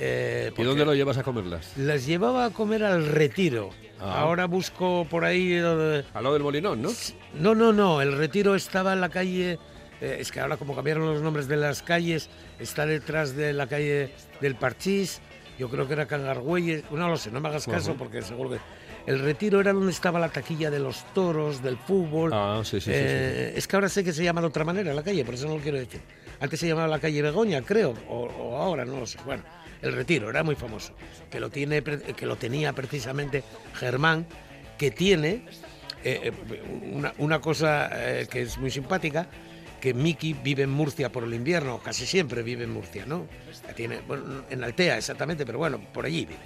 eh, 0.00 0.52
¿Y 0.56 0.62
dónde 0.62 0.84
lo 0.84 0.94
llevas 0.94 1.18
a 1.18 1.22
comerlas? 1.22 1.72
Las 1.76 2.06
llevaba 2.06 2.46
a 2.46 2.50
comer 2.50 2.84
al 2.84 3.06
retiro. 3.06 3.70
Ah. 4.00 4.22
Ahora 4.22 4.46
busco 4.46 5.06
por 5.08 5.24
ahí... 5.24 5.52
eh, 5.52 6.02
Al 6.14 6.22
lado 6.24 6.34
del 6.34 6.42
Molinón, 6.42 6.82
¿no? 6.82 6.90
No, 7.34 7.54
no, 7.54 7.72
no. 7.72 8.02
El 8.02 8.16
retiro 8.16 8.56
estaba 8.56 8.92
en 8.94 9.00
la 9.00 9.08
calle. 9.10 9.58
Eh, 10.02 10.16
es 10.20 10.30
que 10.32 10.40
ahora, 10.40 10.56
como 10.56 10.74
cambiaron 10.74 11.06
los 11.06 11.22
nombres 11.22 11.48
de 11.48 11.56
las 11.56 11.82
calles, 11.82 12.28
está 12.58 12.84
detrás 12.84 13.34
de 13.36 13.52
la 13.52 13.66
calle 13.66 14.10
del 14.40 14.56
Parchís. 14.56 15.20
Yo 15.58 15.68
creo 15.68 15.86
que 15.86 15.92
era 15.92 16.06
Cangargüelles. 16.06 16.84
No 16.90 17.08
lo 17.08 17.16
sé, 17.16 17.30
no 17.30 17.40
me 17.40 17.48
hagas 17.48 17.66
caso 17.66 17.94
porque 17.94 18.20
seguro 18.22 18.50
que. 18.50 18.58
El 19.04 19.18
retiro 19.18 19.60
era 19.60 19.72
donde 19.72 19.90
estaba 19.90 20.20
la 20.20 20.28
taquilla 20.28 20.70
de 20.70 20.78
los 20.78 21.04
toros, 21.12 21.60
del 21.62 21.76
fútbol. 21.76 22.30
Ah, 22.32 22.60
sí, 22.64 22.80
sí, 22.80 22.82
sí, 22.82 22.90
Eh, 22.94 23.52
Es 23.56 23.66
que 23.66 23.74
ahora 23.76 23.88
sé 23.88 24.04
que 24.04 24.12
se 24.12 24.22
llama 24.22 24.40
de 24.40 24.46
otra 24.46 24.64
manera 24.64 24.94
la 24.94 25.02
calle, 25.02 25.24
por 25.24 25.34
eso 25.34 25.48
no 25.48 25.56
lo 25.56 25.60
quiero 25.60 25.78
decir. 25.78 26.00
Antes 26.40 26.60
se 26.60 26.68
llamaba 26.68 26.86
la 26.88 27.00
calle 27.00 27.20
Begoña, 27.20 27.62
creo, 27.62 27.94
o, 28.08 28.26
o 28.26 28.56
ahora, 28.56 28.84
no 28.84 29.00
lo 29.00 29.06
sé. 29.06 29.18
Bueno, 29.24 29.42
el 29.82 29.92
retiro 29.92 30.30
era 30.30 30.42
muy 30.44 30.54
famoso, 30.54 30.92
que 31.30 31.40
lo, 31.40 31.50
tiene, 31.50 31.82
que 31.82 32.26
lo 32.26 32.36
tenía 32.36 32.72
precisamente 32.72 33.42
Germán, 33.74 34.24
que 34.78 34.92
tiene 34.92 35.44
eh, 36.04 36.30
eh, 36.30 36.32
una, 36.92 37.12
una 37.18 37.40
cosa 37.40 37.90
eh, 37.92 38.26
que 38.30 38.42
es 38.42 38.56
muy 38.58 38.70
simpática, 38.70 39.26
que 39.82 39.94
Miki 39.94 40.32
vive 40.32 40.62
en 40.62 40.70
Murcia 40.70 41.10
por 41.10 41.24
el 41.24 41.34
invierno, 41.34 41.80
casi 41.82 42.06
siempre 42.06 42.44
vive 42.44 42.62
en 42.62 42.70
Murcia, 42.70 43.04
¿no? 43.04 43.26
Tiene, 43.74 43.98
bueno, 44.06 44.44
en 44.48 44.62
Altea 44.62 44.96
exactamente, 44.96 45.44
pero 45.44 45.58
bueno, 45.58 45.80
por 45.92 46.06
allí 46.06 46.24
vive. 46.24 46.38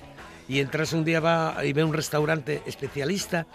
Y 0.48 0.60
entras 0.60 0.94
un 0.94 1.04
día 1.04 1.20
va 1.20 1.54
y 1.62 1.74
ve 1.74 1.84
un 1.84 1.92
restaurante 1.92 2.62
especialista 2.64 3.46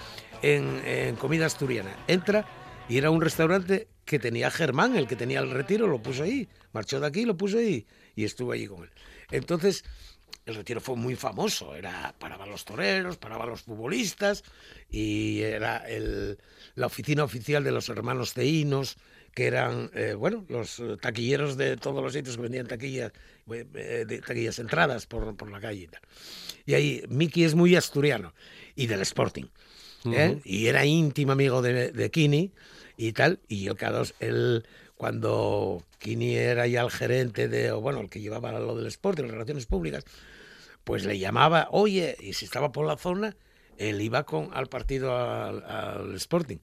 en, 0.43 0.83
en 0.85 1.15
comida 1.15 1.47
asturiana. 1.47 1.95
Entra 2.07 2.45
y 2.89 2.99
era 2.99 3.09
un 3.09 3.21
restaurante 3.21 3.87
que 4.05 4.19
tenía 4.19 4.51
Germán, 4.51 4.95
el 4.95 5.07
que 5.07 5.15
tenía 5.15 5.39
el 5.39 5.49
retiro, 5.49 5.87
lo 5.87 5.99
puso 5.99 6.21
ahí. 6.23 6.47
Marchó 6.73 6.99
de 6.99 7.07
aquí, 7.07 7.25
lo 7.25 7.35
puso 7.35 7.57
ahí 7.57 7.87
y 8.15 8.23
estuvo 8.25 8.51
allí 8.51 8.67
con 8.67 8.83
él. 8.83 8.89
Entonces, 9.31 9.83
el 10.45 10.53
retiro 10.53 10.79
fue 10.79 10.95
muy 10.95 11.15
famoso. 11.15 11.75
Era 11.75 12.13
paraba 12.19 12.45
los 12.45 12.65
toreros, 12.65 13.17
paraba 13.17 13.47
los 13.47 13.61
futbolistas 13.63 14.43
y 14.91 15.41
era 15.41 15.77
el- 15.87 16.37
la 16.75 16.85
oficina 16.85 17.23
oficial 17.23 17.63
de 17.63 17.71
los 17.71 17.89
hermanos 17.89 18.35
Teínos, 18.35 18.97
que 19.33 19.47
eran, 19.47 19.89
eh, 19.93 20.13
bueno, 20.13 20.45
los 20.49 20.79
eh, 20.79 20.97
taquilleros 20.99 21.57
de 21.57 21.77
todos 21.77 22.03
los 22.03 22.13
sitios 22.13 22.35
que 22.35 22.41
vendían 22.41 22.67
taquillas, 22.67 23.11
eh, 23.51 24.21
taquillas 24.25 24.59
entradas 24.59 25.05
por, 25.05 25.35
por 25.35 25.49
la 25.49 25.59
calle 25.59 25.83
y 25.83 25.87
tal. 25.87 26.01
Y 26.65 26.73
ahí 26.73 27.03
Miki 27.07 27.43
es 27.43 27.55
muy 27.55 27.75
asturiano 27.75 28.33
y 28.75 28.87
del 28.87 29.01
Sporting. 29.01 29.45
¿eh? 30.05 30.39
Y 30.43 30.67
era 30.67 30.85
íntimo 30.85 31.31
amigo 31.31 31.61
de, 31.61 31.91
de 31.91 32.11
Kini 32.11 32.51
y 32.97 33.13
tal. 33.13 33.39
Y 33.47 33.63
yo 33.63 33.75
cada 33.75 33.99
dos, 33.99 34.15
él, 34.19 34.65
cuando 34.95 35.83
Kini 35.99 36.35
era 36.35 36.67
ya 36.67 36.81
el 36.81 36.91
gerente 36.91 37.47
de, 37.47 37.71
o 37.71 37.81
bueno, 37.81 38.01
el 38.01 38.09
que 38.09 38.19
llevaba 38.19 38.51
lo 38.51 38.75
del 38.75 38.87
Sporting, 38.87 39.23
las 39.23 39.31
relaciones 39.31 39.65
públicas, 39.65 40.03
pues 40.83 41.05
le 41.05 41.19
llamaba, 41.19 41.67
oye, 41.71 42.17
y 42.19 42.33
si 42.33 42.45
estaba 42.45 42.71
por 42.71 42.85
la 42.85 42.97
zona, 42.97 43.35
él 43.77 44.01
iba 44.01 44.23
con, 44.25 44.49
al 44.53 44.67
partido 44.67 45.15
al, 45.15 45.63
al 45.63 46.15
Sporting. 46.15 46.57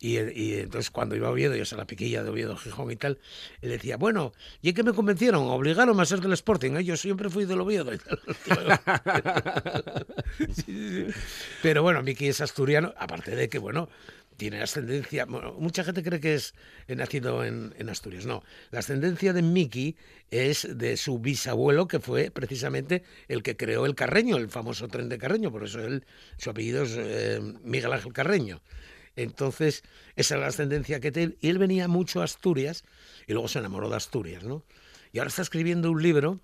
Y, 0.00 0.18
y 0.18 0.54
entonces 0.54 0.90
cuando 0.90 1.16
iba 1.16 1.28
a 1.28 1.30
Oviedo, 1.30 1.54
yo 1.54 1.64
se 1.64 1.76
la 1.76 1.86
piquilla 1.86 2.22
de 2.22 2.30
Oviedo, 2.30 2.56
Gijón 2.56 2.90
y 2.90 2.96
tal, 2.96 3.18
él 3.62 3.70
decía, 3.70 3.96
bueno, 3.96 4.32
¿y 4.60 4.68
es 4.68 4.74
que 4.74 4.82
me 4.82 4.92
convencieron? 4.92 5.44
Obligaron 5.48 5.98
a 6.00 6.04
ser 6.04 6.20
del 6.20 6.32
Sporting, 6.32 6.72
¿eh? 6.72 6.84
yo 6.84 6.96
siempre 6.96 7.30
fui 7.30 7.44
del 7.44 7.60
Oviedo. 7.60 7.92
y 7.94 7.98
tal. 7.98 8.20
Sí, 10.36 10.64
sí, 10.64 11.12
sí. 11.12 11.14
Pero 11.62 11.82
bueno, 11.82 12.02
Miki 12.02 12.26
es 12.28 12.40
asturiano, 12.40 12.92
aparte 12.98 13.36
de 13.36 13.48
que, 13.48 13.58
bueno, 13.58 13.88
tiene 14.36 14.62
ascendencia. 14.62 15.24
bueno, 15.26 15.54
mucha 15.58 15.84
gente 15.84 16.02
cree 16.02 16.20
que 16.20 16.34
es 16.34 16.54
eh, 16.88 16.96
nacido 16.96 17.44
en, 17.44 17.74
en 17.78 17.88
Asturias. 17.88 18.26
No, 18.26 18.42
la 18.70 18.80
ascendencia 18.80 19.32
de 19.32 19.42
Miki 19.42 19.96
es 20.30 20.66
de 20.76 20.96
su 20.96 21.18
bisabuelo, 21.18 21.86
que 21.86 22.00
fue 22.00 22.30
precisamente 22.30 23.04
el 23.28 23.42
que 23.42 23.56
creó 23.56 23.86
el 23.86 23.94
Carreño, 23.94 24.36
el 24.36 24.48
famoso 24.48 24.88
tren 24.88 25.08
de 25.08 25.18
Carreño. 25.18 25.52
Por 25.52 25.64
eso 25.64 25.80
él, 25.80 26.04
su 26.38 26.50
apellido 26.50 26.82
es 26.82 26.94
eh, 26.96 27.40
Miguel 27.62 27.92
Ángel 27.92 28.12
Carreño. 28.12 28.60
Entonces, 29.16 29.82
esa 30.16 30.34
es 30.34 30.40
la 30.40 30.46
ascendencia 30.48 31.00
que 31.00 31.12
tiene. 31.12 31.36
Y 31.40 31.48
él 31.48 31.58
venía 31.58 31.88
mucho 31.88 32.20
a 32.20 32.24
Asturias 32.24 32.84
y 33.26 33.32
luego 33.32 33.48
se 33.48 33.58
enamoró 33.58 33.88
de 33.88 33.96
Asturias, 33.96 34.44
¿no? 34.44 34.64
Y 35.12 35.18
ahora 35.18 35.28
está 35.28 35.42
escribiendo 35.42 35.90
un 35.92 36.02
libro 36.02 36.40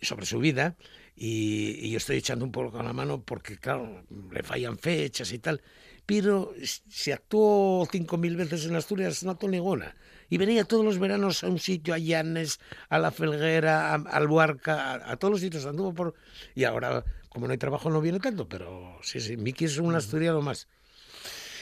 sobre 0.00 0.24
su 0.24 0.38
vida 0.38 0.76
y, 1.16 1.84
y 1.84 1.90
yo 1.90 1.96
estoy 1.96 2.16
echando 2.16 2.44
un 2.44 2.52
poco 2.52 2.70
con 2.70 2.86
la 2.86 2.92
mano 2.92 3.24
porque, 3.24 3.58
claro, 3.58 4.04
le 4.30 4.42
fallan 4.44 4.78
fechas 4.78 5.32
y 5.32 5.40
tal. 5.40 5.60
Pero 6.06 6.54
se 6.62 7.12
actuó 7.12 7.86
cinco 7.90 8.16
mil 8.16 8.36
veces 8.36 8.64
en 8.64 8.76
Asturias, 8.76 9.24
no 9.24 9.36
ninguna. 9.42 9.96
Y 10.30 10.38
venía 10.38 10.64
todos 10.64 10.84
los 10.84 10.98
veranos 10.98 11.42
a 11.42 11.48
un 11.48 11.58
sitio, 11.58 11.92
a 11.92 11.98
Llanes, 11.98 12.60
a 12.88 12.98
La 12.98 13.10
Felguera, 13.10 13.92
a, 13.92 13.94
a 13.96 14.20
Luarca, 14.20 14.94
a, 14.94 15.12
a 15.12 15.16
todos 15.16 15.32
los 15.32 15.40
sitios 15.40 15.66
anduvo 15.66 15.92
por... 15.92 16.14
Y 16.54 16.64
ahora, 16.64 17.04
como 17.28 17.46
no 17.46 17.52
hay 17.52 17.58
trabajo, 17.58 17.90
no 17.90 18.00
viene 18.00 18.20
tanto, 18.20 18.48
pero 18.48 18.98
sí, 19.02 19.20
sí, 19.20 19.36
Miki 19.36 19.64
es 19.64 19.76
un 19.78 19.94
asturiano 19.94 20.40
más. 20.40 20.68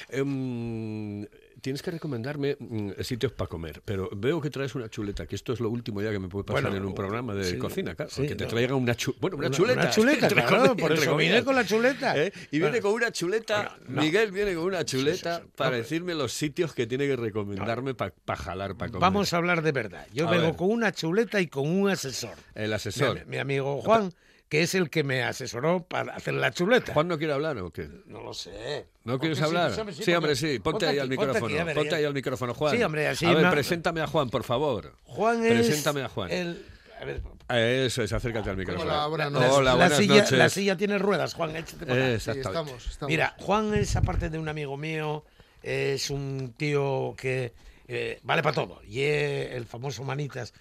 Em, 0.09 1.27
tienes 1.61 1.83
que 1.83 1.91
recomendarme 1.91 2.57
mm, 2.59 2.91
sitios 3.03 3.33
para 3.33 3.49
comer, 3.49 3.83
pero 3.85 4.09
veo 4.15 4.41
que 4.41 4.51
traes 4.51 4.75
una 4.75 4.89
chuleta, 4.89 5.27
que 5.27 5.35
esto 5.35 5.53
es 5.53 5.61
lo 5.61 5.69
último 5.71 6.01
ya 6.03 6.11
que 6.13 6.19
me 6.19 6.29
puede 6.29 6.45
pasar 6.45 6.63
Bueno, 6.63 6.77
en 6.77 6.85
un 6.85 6.95
programa 6.95 7.35
de 7.35 7.45
sí, 7.45 7.59
cocina, 7.59 7.95
claro, 7.95 8.11
sí, 8.11 8.27
que 8.27 8.35
te 8.37 8.45
no. 8.45 8.51
traigan 8.51 8.77
una, 8.77 8.95
chu- 8.95 9.17
bueno, 9.21 9.37
una 9.37 9.49
Una- 9.49 9.57
chuleta. 9.57 9.81
una 9.81 9.91
chuleta, 9.91 10.27
entre 10.29 10.45
claro, 10.45 10.77
por 10.77 10.93
eso 10.93 11.17
vine 11.17 11.43
con 11.45 11.55
la 11.57 11.65
chuleta. 11.65 12.17
¿Eh? 12.17 12.33
Y 12.51 12.59
viene 12.59 12.81
con 12.81 12.93
una 12.93 13.11
chuleta, 13.11 13.79
no. 13.89 14.03
Miguel 14.03 14.31
viene 14.33 14.55
con 14.55 14.65
una 14.65 14.85
chuleta 14.85 15.43
para 15.57 15.77
decirme 15.77 16.15
los 16.15 16.33
sitios 16.33 16.73
que 16.73 16.87
tiene 16.87 17.07
que 17.07 17.17
recomendarme 17.17 17.95
para 17.95 18.13
jalar, 18.37 18.77
para 18.77 18.91
comer. 18.93 19.01
Vamos 19.01 19.33
a 19.33 19.37
hablar 19.39 19.63
de 19.63 19.73
verdad. 19.73 20.07
Yo 20.13 20.29
A 20.29 20.31
vengo 20.31 20.47
ver. 20.47 20.57
con 20.57 20.71
una 20.71 20.93
chuleta 20.93 21.41
y 21.41 21.49
con 21.49 21.69
un 21.69 21.89
asesor. 21.89 22.35
El 22.55 22.73
asesor. 22.73 23.27
mi 23.27 23.39
amigo 23.39 23.81
Juan, 23.83 24.13
que 24.49 24.63
es 24.63 24.75
el 24.75 24.91
que 24.91 25.03
me 25.03 25.23
asesoró 25.25 25.83
para 25.85 26.15
hacer 26.15 26.35
la 26.35 26.53
chuleta. 26.53 26.93
¿Juan 26.95 27.09
no 27.09 27.19
quiere 27.19 27.33
hablar 27.33 27.59
o 27.59 27.71
qué? 27.73 27.89
No 28.07 28.23
lo 28.23 28.33
sé. 28.33 28.87
¿No 29.05 29.19
quieres 29.19 29.39
sí, 29.39 29.45
hablar? 29.45 29.73
hombre, 29.79 29.93
Sí, 29.95 30.01
porque- 30.03 30.17
hombre, 30.17 30.37
sí. 30.37 30.59
Ponte, 30.61 30.87
ahí 30.87 30.91
aquí, 30.91 31.01
al 31.01 31.09
ponte 31.09 31.21
micrófono. 31.27 31.47
aquí, 31.47 31.59
a 31.59 31.65
ver, 31.65 31.75
ponte 31.77 31.95
ahí 31.97 32.05
al 32.05 32.15
micrófono, 32.15 32.55
Juan. 32.55 32.77
Sí, 32.77 32.83
hombre, 32.83 33.09
así 33.09 33.27
A 33.27 33.35
ver, 33.35 33.43
ma- 33.45 33.51
preséntame 33.51 34.01
a 34.01 34.07
Juan, 34.07 34.31
por 34.31 34.45
favor. 34.45 34.95
Juan 35.05 35.45
es. 35.45 35.67
Preséntame 35.67 36.03
a 36.03 36.09
Juan. 36.09 36.31
el- 36.31 36.65
a 37.01 37.05
ver, 37.05 37.23
Eso 37.87 38.03
es, 38.03 38.13
acércate 38.13 38.49
al 38.51 38.57
micrófono. 38.57 38.91
Hola, 38.91 39.07
buenas 39.09 39.31
noches. 39.33 39.51
Hola, 39.53 39.75
la 39.77 39.91
silla, 39.91 40.15
noches. 40.23 40.33
la 40.39 40.49
silla 40.49 40.77
tiene 40.77 40.99
ruedas, 40.99 41.35
Juan, 41.35 41.55
échate 41.55 41.85
para 41.87 41.93
acá. 41.95 42.07
Sí, 42.07 42.15
Exactamente. 42.15 42.49
estamos, 42.49 42.87
estamos. 42.87 43.11
Mira, 43.11 43.35
Juan 43.39 43.75
es, 43.75 43.95
aparte 43.97 44.31
de 44.31 44.39
un 44.39 44.49
amigo 44.49 44.77
mío, 44.77 45.25
es 45.63 46.09
un 46.11 46.55
tío 46.57 47.15
que 47.17 47.53
eh, 47.89 48.19
vale 48.25 48.43
para 48.43 48.55
todo. 48.55 48.81
Y 48.89 49.03
es 49.03 49.53
el 49.53 49.65
famoso 49.67 50.03
Manitas. 50.05 50.53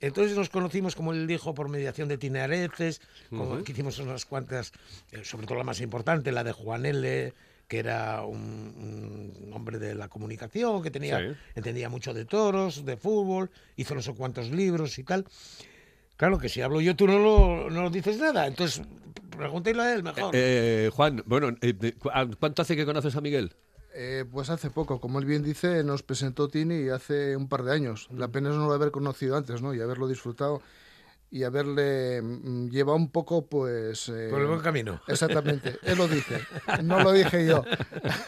Entonces 0.00 0.36
nos 0.36 0.48
conocimos, 0.48 0.94
como 0.96 1.12
él 1.12 1.26
dijo, 1.26 1.52
por 1.54 1.68
mediación 1.68 2.08
de 2.08 2.16
Tineareces, 2.18 3.00
como 3.28 3.62
que 3.62 3.72
hicimos 3.72 3.98
unas 3.98 4.24
cuantas, 4.24 4.72
eh, 5.12 5.24
sobre 5.24 5.46
todo 5.46 5.58
la 5.58 5.64
más 5.64 5.80
importante, 5.80 6.32
la 6.32 6.42
de 6.44 6.52
Juan 6.52 6.86
L., 6.86 7.34
que 7.68 7.78
era 7.78 8.22
un, 8.22 9.34
un 9.46 9.52
hombre 9.52 9.78
de 9.78 9.94
la 9.94 10.08
comunicación, 10.08 10.82
que 10.82 10.90
tenía, 10.90 11.18
Sí. 11.20 11.36
entendía 11.54 11.88
mucho 11.88 12.12
de 12.14 12.24
toros, 12.24 12.84
de 12.84 12.96
fútbol, 12.96 13.50
hizo 13.76 13.94
no 13.94 14.02
sé 14.02 14.12
cuántos 14.14 14.50
libros 14.50 14.98
y 14.98 15.04
tal. 15.04 15.24
Claro 16.16 16.38
que 16.38 16.48
si 16.48 16.60
hablo 16.62 16.80
yo, 16.80 16.96
tú 16.96 17.06
no 17.06 17.18
lo, 17.18 17.70
no 17.70 17.82
lo 17.82 17.90
dices 17.90 18.18
nada. 18.18 18.46
Entonces, 18.46 18.82
pregúntale 19.36 19.80
a 19.82 19.94
él 19.94 20.02
mejor. 20.02 20.30
Eh, 20.34 20.90
Juan, 20.92 21.22
bueno, 21.26 21.54
eh, 21.62 21.94
ah, 22.12 22.26
¿cuánto 22.40 22.62
hace 22.62 22.74
que 22.74 22.84
conoces 22.84 23.14
a 23.16 23.20
Miguel? 23.20 23.52
Eh, 23.92 24.24
pues 24.30 24.50
hace 24.50 24.70
poco, 24.70 25.00
como 25.00 25.18
él 25.18 25.24
bien 25.24 25.42
dice, 25.42 25.82
nos 25.82 26.02
presentó 26.02 26.48
Tini 26.48 26.88
hace 26.90 27.36
un 27.36 27.48
par 27.48 27.64
de 27.64 27.72
años. 27.72 28.08
La 28.12 28.28
pena 28.28 28.50
es 28.50 28.56
no 28.56 28.72
haber 28.72 28.92
conocido 28.92 29.36
antes, 29.36 29.62
¿no? 29.62 29.74
Y 29.74 29.80
haberlo 29.80 30.06
disfrutado 30.06 30.62
y 31.32 31.44
haberle 31.44 32.20
mm, 32.22 32.70
llevado 32.70 32.96
un 32.96 33.10
poco, 33.10 33.46
pues... 33.46 34.08
eh, 34.08 34.28
Por 34.30 34.40
el 34.40 34.46
buen 34.48 34.60
camino. 34.60 35.00
Exactamente, 35.06 35.78
él 35.82 35.96
lo 35.98 36.08
dice, 36.08 36.40
no 36.82 37.00
lo 37.02 37.12
dije 37.12 37.46
yo. 37.46 37.62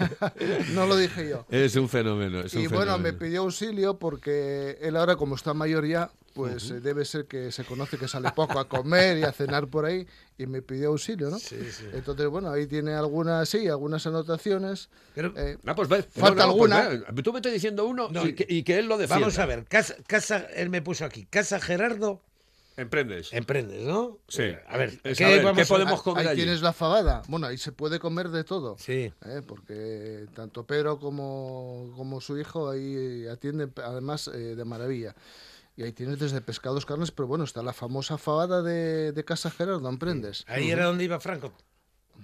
no 0.74 0.86
lo 0.86 0.96
dije 0.96 1.28
yo. 1.28 1.44
Es 1.50 1.76
un 1.76 1.88
fenómeno. 1.88 2.40
Es 2.40 2.54
un 2.54 2.62
Y 2.62 2.66
bueno, 2.68 2.92
me 2.98 3.10
fenómeno. 3.10 3.18
pidió 3.18 3.40
auxilio 3.42 3.98
porque 3.98 4.78
él 4.80 4.96
ahora, 4.96 5.16
como 5.16 5.34
está 5.34 5.54
mayor 5.54 5.86
ya, 5.86 6.10
pues 6.34 6.70
eh, 6.70 6.80
debe 6.80 7.04
ser 7.04 7.26
que 7.26 7.52
se 7.52 7.62
conoce 7.64 7.98
que 7.98 8.08
sale 8.08 8.30
poco 8.34 8.58
a 8.58 8.66
comer 8.68 9.18
y 9.18 9.22
a 9.24 9.32
cenar 9.32 9.66
por 9.68 9.84
ahí 9.84 10.06
y 10.38 10.46
me 10.46 10.62
pidió 10.62 10.88
auxilio, 10.88 11.28
¿no? 11.28 11.36
Entonces, 11.92 12.26
bueno, 12.28 12.50
ahí 12.50 12.66
tiene 12.66 12.94
algunas, 12.94 13.46
sí, 13.48 13.68
algunas 13.68 14.06
anotaciones. 14.06 14.88
Pero- 15.14 15.32
Eh, 15.36 15.58
Ah, 15.66 15.74
pues 15.74 15.88
ve, 15.88 16.02
Falta 16.04 16.44
alguna. 16.44 16.84
pues 16.86 17.02
ve, 17.12 17.22
tú 17.22 17.32
me 17.32 17.40
estás 17.40 17.52
diciendo 17.52 17.84
uno 17.84 18.08
No, 18.10 18.26
y, 18.26 18.34
que, 18.34 18.46
y 18.48 18.62
que 18.62 18.78
él 18.78 18.86
lo 18.86 18.96
defienda. 18.96 19.20
Vamos 19.26 19.38
a 19.38 19.46
ver, 19.46 19.64
casa, 19.66 19.94
casa, 20.06 20.38
él 20.54 20.70
me 20.70 20.80
puso 20.80 21.04
aquí, 21.04 21.26
Casa 21.26 21.60
Gerardo, 21.60 22.22
Emprendes. 22.82 23.32
emprendes, 23.32 23.82
¿no? 23.84 24.18
Sí. 24.28 24.42
Eh, 24.42 24.62
A 24.68 24.76
ver, 24.76 25.00
Es 25.04 25.16
¿qué, 25.18 25.24
a 25.24 25.28
ver, 25.28 25.42
vamos 25.44 25.56
¿qué 25.56 25.62
a- 25.62 25.66
podemos 25.66 26.02
comer 26.02 26.26
ahí 26.26 26.32
allí? 26.32 26.42
tienes 26.42 26.60
la 26.62 26.72
fabada. 26.72 27.22
Bueno, 27.28 27.46
ahí 27.46 27.56
se 27.58 27.72
puede 27.72 27.98
comer 27.98 28.28
de 28.28 28.44
todo. 28.44 28.76
Sí. 28.78 29.12
¿eh? 29.24 29.42
Porque 29.46 30.26
tanto 30.34 30.66
Pedro 30.66 30.98
como, 30.98 31.92
como 31.96 32.20
su 32.20 32.38
hijo 32.38 32.68
ahí 32.70 33.26
atienden 33.26 33.72
además 33.82 34.28
eh, 34.28 34.54
de 34.56 34.64
maravilla. 34.64 35.14
Y 35.74 35.84
ahí 35.84 35.92
tienes 35.92 36.18
desde 36.18 36.42
pescados, 36.42 36.84
carnes, 36.84 37.10
pero 37.12 37.26
bueno, 37.26 37.44
está 37.44 37.62
la 37.62 37.72
famosa 37.72 38.18
fabada 38.18 38.60
de, 38.60 39.12
de 39.12 39.24
Casa 39.24 39.50
Gerardo, 39.50 39.88
¿emprendes? 39.88 40.44
Ahí 40.46 40.70
era 40.70 40.84
donde 40.84 41.04
iba 41.04 41.18
Franco. 41.18 41.50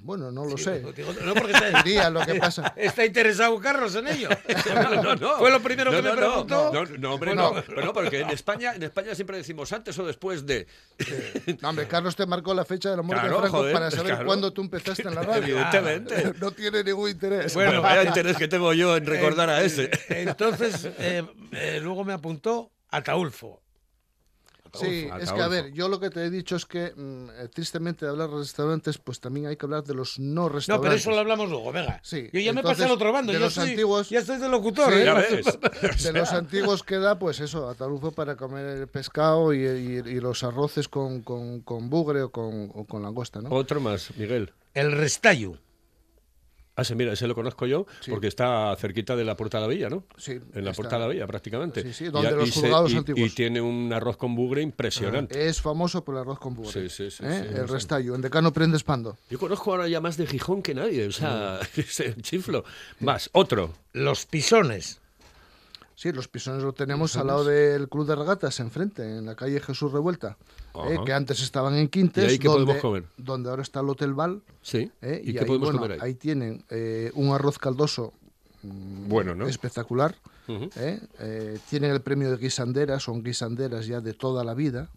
Bueno, 0.01 0.31
no 0.31 0.45
lo 0.45 0.57
Sí, 0.57 0.65
sé. 0.65 0.81
digo, 0.97 1.13
no, 1.25 1.35
porque 1.35 1.53
está, 1.53 1.83
Diría 1.85 2.09
lo 2.11 2.21
que 2.25 2.35
pasa. 2.37 2.73
está 2.77 3.05
interesado 3.05 3.59
Carlos 3.61 3.95
en 3.97 4.09
ello. 4.09 4.29
No, 4.75 5.03
no, 5.03 5.17
no. 5.17 5.37
Fue 5.39 5.51
lo 5.51 5.61
primero 5.61 5.91
No, 5.91 5.97
que 5.97 6.03
me 6.03 6.09
no, 6.11 6.15
no. 6.15 6.21
preguntó. 6.21 6.73
No, 6.73 6.85
no, 6.99 7.15
hombre, 7.15 7.35
Bueno. 7.35 7.53
no. 7.55 7.63
Pero 7.67 7.85
no, 7.85 7.93
porque 7.93 8.21
en 8.21 8.31
España, 8.31 8.75
en 8.75 8.83
España 8.83 9.15
siempre 9.15 9.37
decimos 9.37 9.73
antes 9.73 9.99
o 9.99 10.07
después 10.07 10.47
de. 10.47 10.67
No, 11.61 11.71
hombre, 11.71 11.87
Carlos 11.89 12.15
te 12.17 12.27
marcó 12.27 12.55
la 12.55 12.65
fecha 12.65 12.91
de 12.91 12.97
la 12.97 13.03
muerte 13.03 13.23
Claro, 13.27 13.37
de 13.37 13.43
Franco 13.43 13.59
joder, 13.59 13.73
para 13.75 13.91
saber 13.91 14.07
claro. 14.13 14.27
cuándo 14.27 14.53
tú 14.53 14.63
empezaste 14.63 15.07
en 15.09 15.15
la 15.15 15.23
radio. 15.23 15.57
Evidentemente. 15.59 16.35
No 16.41 16.51
tiene 16.53 16.85
ningún 16.85 17.11
interés. 17.11 17.55
Bueno, 17.55 17.83
vaya 17.83 18.05
interés 18.05 18.37
que 18.37 18.49
tengo 18.49 18.73
yo 18.73 18.97
en 18.97 19.05
recordar 19.07 19.51
a 19.51 19.63
ese. 19.63 19.91
Entonces, 20.09 20.89
eh, 20.99 21.25
eh, 21.53 21.81
luego 21.83 22.05
me 22.05 22.13
apuntó 22.13 22.71
Ataulfo. 22.91 23.63
Sí, 24.75 25.09
es 25.21 25.33
que 25.33 25.41
a 25.43 25.49
ver, 25.49 25.73
yo 25.73 25.89
lo 25.89 25.99
que 26.01 26.11
te 26.11 26.25
he 26.25 26.31
dicho 26.31 26.57
es 26.57 26.67
que 26.67 26.93
mm, 26.97 27.31
eh, 27.31 27.49
tristemente 27.53 28.05
de 28.05 28.11
hablar 28.11 28.29
de 28.31 28.39
restaurantes, 28.39 28.99
pues 28.99 29.21
también 29.21 29.47
hay 29.47 29.57
que 29.57 29.67
hablar 29.67 29.85
de 29.85 29.95
los 29.95 30.19
no 30.19 30.43
No, 30.43 30.49
restaurantes. 30.49 30.89
pero 30.89 31.01
eso 31.01 31.11
lo 31.11 31.19
hablamos 31.19 31.49
luego, 31.51 31.73
venga. 31.73 32.01
Sí, 32.03 32.29
Yo 32.33 32.41
ya 32.41 32.53
me 32.53 32.63
pasé 32.63 32.85
al 32.85 32.91
otro 32.91 33.13
bando, 33.13 33.33
de 33.33 33.39
ya, 33.39 33.45
los 33.45 33.57
antiguos- 33.59 34.09
ya 34.11 34.21
estoy 34.21 34.39
de 34.39 34.49
locutor. 34.49 34.93
Sí, 34.93 35.01
¿eh? 35.01 35.05
Ya 35.05 35.15
ves. 35.15 35.47
De 36.05 36.13
los 36.13 36.33
antiguos 36.33 36.83
queda, 36.83 37.19
pues 37.19 37.41
eso, 37.41 37.69
atalufo 37.69 38.13
para 38.13 38.37
comer 38.37 38.67
el 38.67 38.87
pescado 38.89 39.53
y, 39.55 39.59
y- 39.67 40.03
y 40.09 40.21
los 40.21 40.43
arroces 40.45 40.89
con, 40.89 41.23
con, 41.23 41.61
con 41.61 41.91
bugre 41.91 42.23
o 42.23 42.31
con, 42.31 42.71
o 42.75 42.85
con 42.85 43.03
langosta, 43.03 43.41
¿no? 43.41 43.51
Otro 43.51 43.81
más, 43.81 44.11
Miguel. 44.17 44.53
El 44.75 44.93
Restallo. 44.93 45.59
Ah, 46.81 46.85
sí, 46.85 46.95
mira, 46.95 47.13
ese 47.13 47.27
lo 47.27 47.35
conozco 47.35 47.67
yo 47.67 47.87
Sí. 48.01 48.11
porque 48.13 48.29
está 48.29 48.75
cerquita 48.79 49.17
de 49.17 49.25
la 49.25 49.37
Puerta 49.37 49.59
de 49.59 49.63
la 49.63 49.69
Villa, 49.69 49.91
¿no? 49.91 50.05
Sí, 50.17 50.33
En 50.55 50.65
la 50.65 50.71
está. 50.71 50.75
Puerta 50.75 50.95
de 50.97 51.03
la 51.03 51.09
Villa, 51.09 51.27
prácticamente. 51.27 51.83
Sí, 51.83 51.93
sí, 51.93 52.05
Y- 52.05 52.09
donde 52.09 52.31
y 52.31 52.35
los 52.35 52.51
juzgados 52.53 52.93
y- 52.93 52.97
antiguos. 52.97 53.21
Y 53.33 53.35
tiene 53.35 53.61
un 53.61 53.93
arroz 53.93 54.17
con 54.17 54.37
bugre 54.37 54.63
impresionante. 54.63 55.49
Es 55.49 55.61
famoso 55.61 56.05
por 56.05 56.15
el 56.15 56.21
arroz 56.21 56.39
con 56.39 56.55
bugre. 56.55 56.71
Sí, 56.73 56.89
sí, 56.89 57.11
sí, 57.11 57.25
¿eh? 57.27 57.47
sí, 57.49 57.55
el 57.61 57.67
sí. 57.67 57.73
restallo. 57.73 58.15
En 58.15 58.21
decano 58.21 58.53
prendes 58.53 58.85
pando. 58.85 59.19
Yo 59.29 59.39
conozco 59.41 59.73
ahora 59.73 59.89
ya 59.89 60.01
más 60.01 60.17
de 60.17 60.27
Gijón 60.29 60.63
que 60.63 60.73
nadie, 60.75 61.09
o 61.09 61.13
sea, 61.13 61.59
Mm. 61.77 61.81
ese 61.81 62.15
chiflo. 62.23 62.65
Más, 63.01 63.29
otro. 63.33 63.75
Los 63.93 64.25
Pisones. 64.27 65.01
Sí, 65.99 66.13
los 66.13 66.29
pisones 66.29 66.63
lo 66.63 66.73
tenemos 66.73 67.17
al 67.17 67.27
lado 67.27 67.43
del 67.43 67.89
Club 67.89 68.07
de 68.07 68.15
Regatas, 68.15 68.61
enfrente, 68.61 69.03
en 69.03 69.27
la 69.27 69.35
calle 69.35 69.59
Jesús 69.59 69.91
Revuelta, 69.91 70.39
¿eh? 70.89 70.97
Que 71.05 71.13
antes 71.13 71.43
estaban 71.43 71.75
en 71.75 71.89
Quintes, 71.89 72.23
¿Y 72.23 72.29
ahí 72.29 72.39
qué 72.39 72.47
donde, 72.47 72.67
podemos 72.67 72.83
comer? 72.83 73.05
donde 73.17 73.51
ahora 73.51 73.63
está 73.63 73.81
el 73.81 73.89
Hotel 73.89 74.15
Val. 74.15 74.41
Sí. 74.63 74.93
¿eh? 75.03 75.21
¿Y, 75.25 75.33
qué 75.33 75.41
ahí, 75.41 75.45
podemos 75.45 75.73
bueno, 75.73 75.81
comer 75.81 75.99
ahí? 76.01 76.15
tienen 76.15 76.65
eh, 76.71 77.11
un 77.15 77.35
arroz 77.35 77.59
caldoso 77.59 78.13
Bueno, 78.63 79.35
¿no? 79.35 79.49
espectacular. 79.49 80.15
Tienen 80.47 81.91
el 81.91 82.01
premio 82.01 82.31
de 82.31 82.37
guisanderas, 82.37 83.03
son 83.03 83.25
guisanderas 83.25 83.89
ya 83.89 84.01
de 84.01 84.15
toda 84.15 84.45
la 84.45 84.55
vida. 84.55 84.91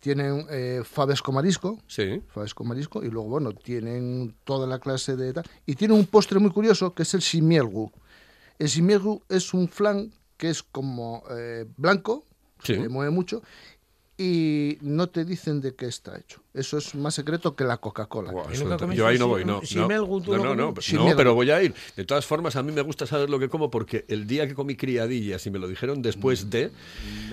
Tienen 0.00 0.46
eh, 0.50 0.82
faves 0.82 1.22
con 1.22 1.36
marisco, 1.36 1.78
Sí. 1.86 2.20
faves 2.26 2.54
con 2.54 2.66
marisco, 2.66 3.04
y 3.04 3.08
luego, 3.08 3.28
bueno, 3.28 3.52
tienen 3.52 4.34
toda 4.42 4.66
la 4.66 4.80
clase 4.80 5.14
de... 5.14 5.40
Y 5.64 5.76
tienen 5.76 5.96
un 5.96 6.06
postre 6.06 6.40
muy 6.40 6.50
curioso 6.50 6.92
que 6.92 7.04
es 7.04 7.14
el 7.14 7.22
simielgu. 7.22 7.92
El 8.60 8.68
simielgu 8.68 9.22
es 9.28 9.52
un 9.54 9.68
flan 9.68 10.12
que 10.36 10.50
es 10.50 10.62
como 10.62 11.24
eh, 11.30 11.64
blanco, 11.76 12.24
Sí. 12.62 12.74
se 12.74 12.88
mueve 12.90 13.10
mucho, 13.10 13.42
y 14.22 14.76
no 14.82 15.06
te 15.08 15.24
dicen 15.24 15.62
de 15.62 15.74
qué 15.74 15.86
está 15.86 16.18
hecho. 16.18 16.42
Eso 16.52 16.76
es 16.76 16.94
más 16.94 17.14
secreto 17.14 17.56
que 17.56 17.64
la 17.64 17.78
Coca-Cola. 17.78 18.32
Buah, 18.32 18.50
¿Y 18.50 18.54
eso 18.54 18.64
nunca 18.64 18.76
te- 18.76 18.82
comiste 18.84 18.98
yo 18.98 19.06
ahí 19.06 19.18
no 19.18 19.28
voy, 19.28 19.44
no. 19.46 19.62
si 19.64 19.76
no. 19.76 19.88
melgu 19.88 20.20
no, 20.20 20.36
no, 20.36 20.54
no? 20.54 20.74
Si 20.82 20.94
no, 20.96 21.06
pero 21.16 21.34
voy 21.34 21.50
a 21.50 21.62
ir. 21.62 21.72
De 21.96 22.04
todas 22.04 22.26
formas, 22.26 22.54
a 22.56 22.62
mí 22.62 22.70
me 22.70 22.82
gusta 22.82 23.06
saber 23.06 23.30
lo 23.30 23.38
que 23.38 23.48
como 23.48 23.70
porque 23.70 24.04
el 24.08 24.26
día 24.26 24.46
que 24.46 24.54
comí 24.54 24.76
criadillas 24.76 25.46
y 25.46 25.50
me 25.50 25.58
lo 25.58 25.68
dijeron 25.68 26.02
después 26.02 26.50
de, 26.50 26.70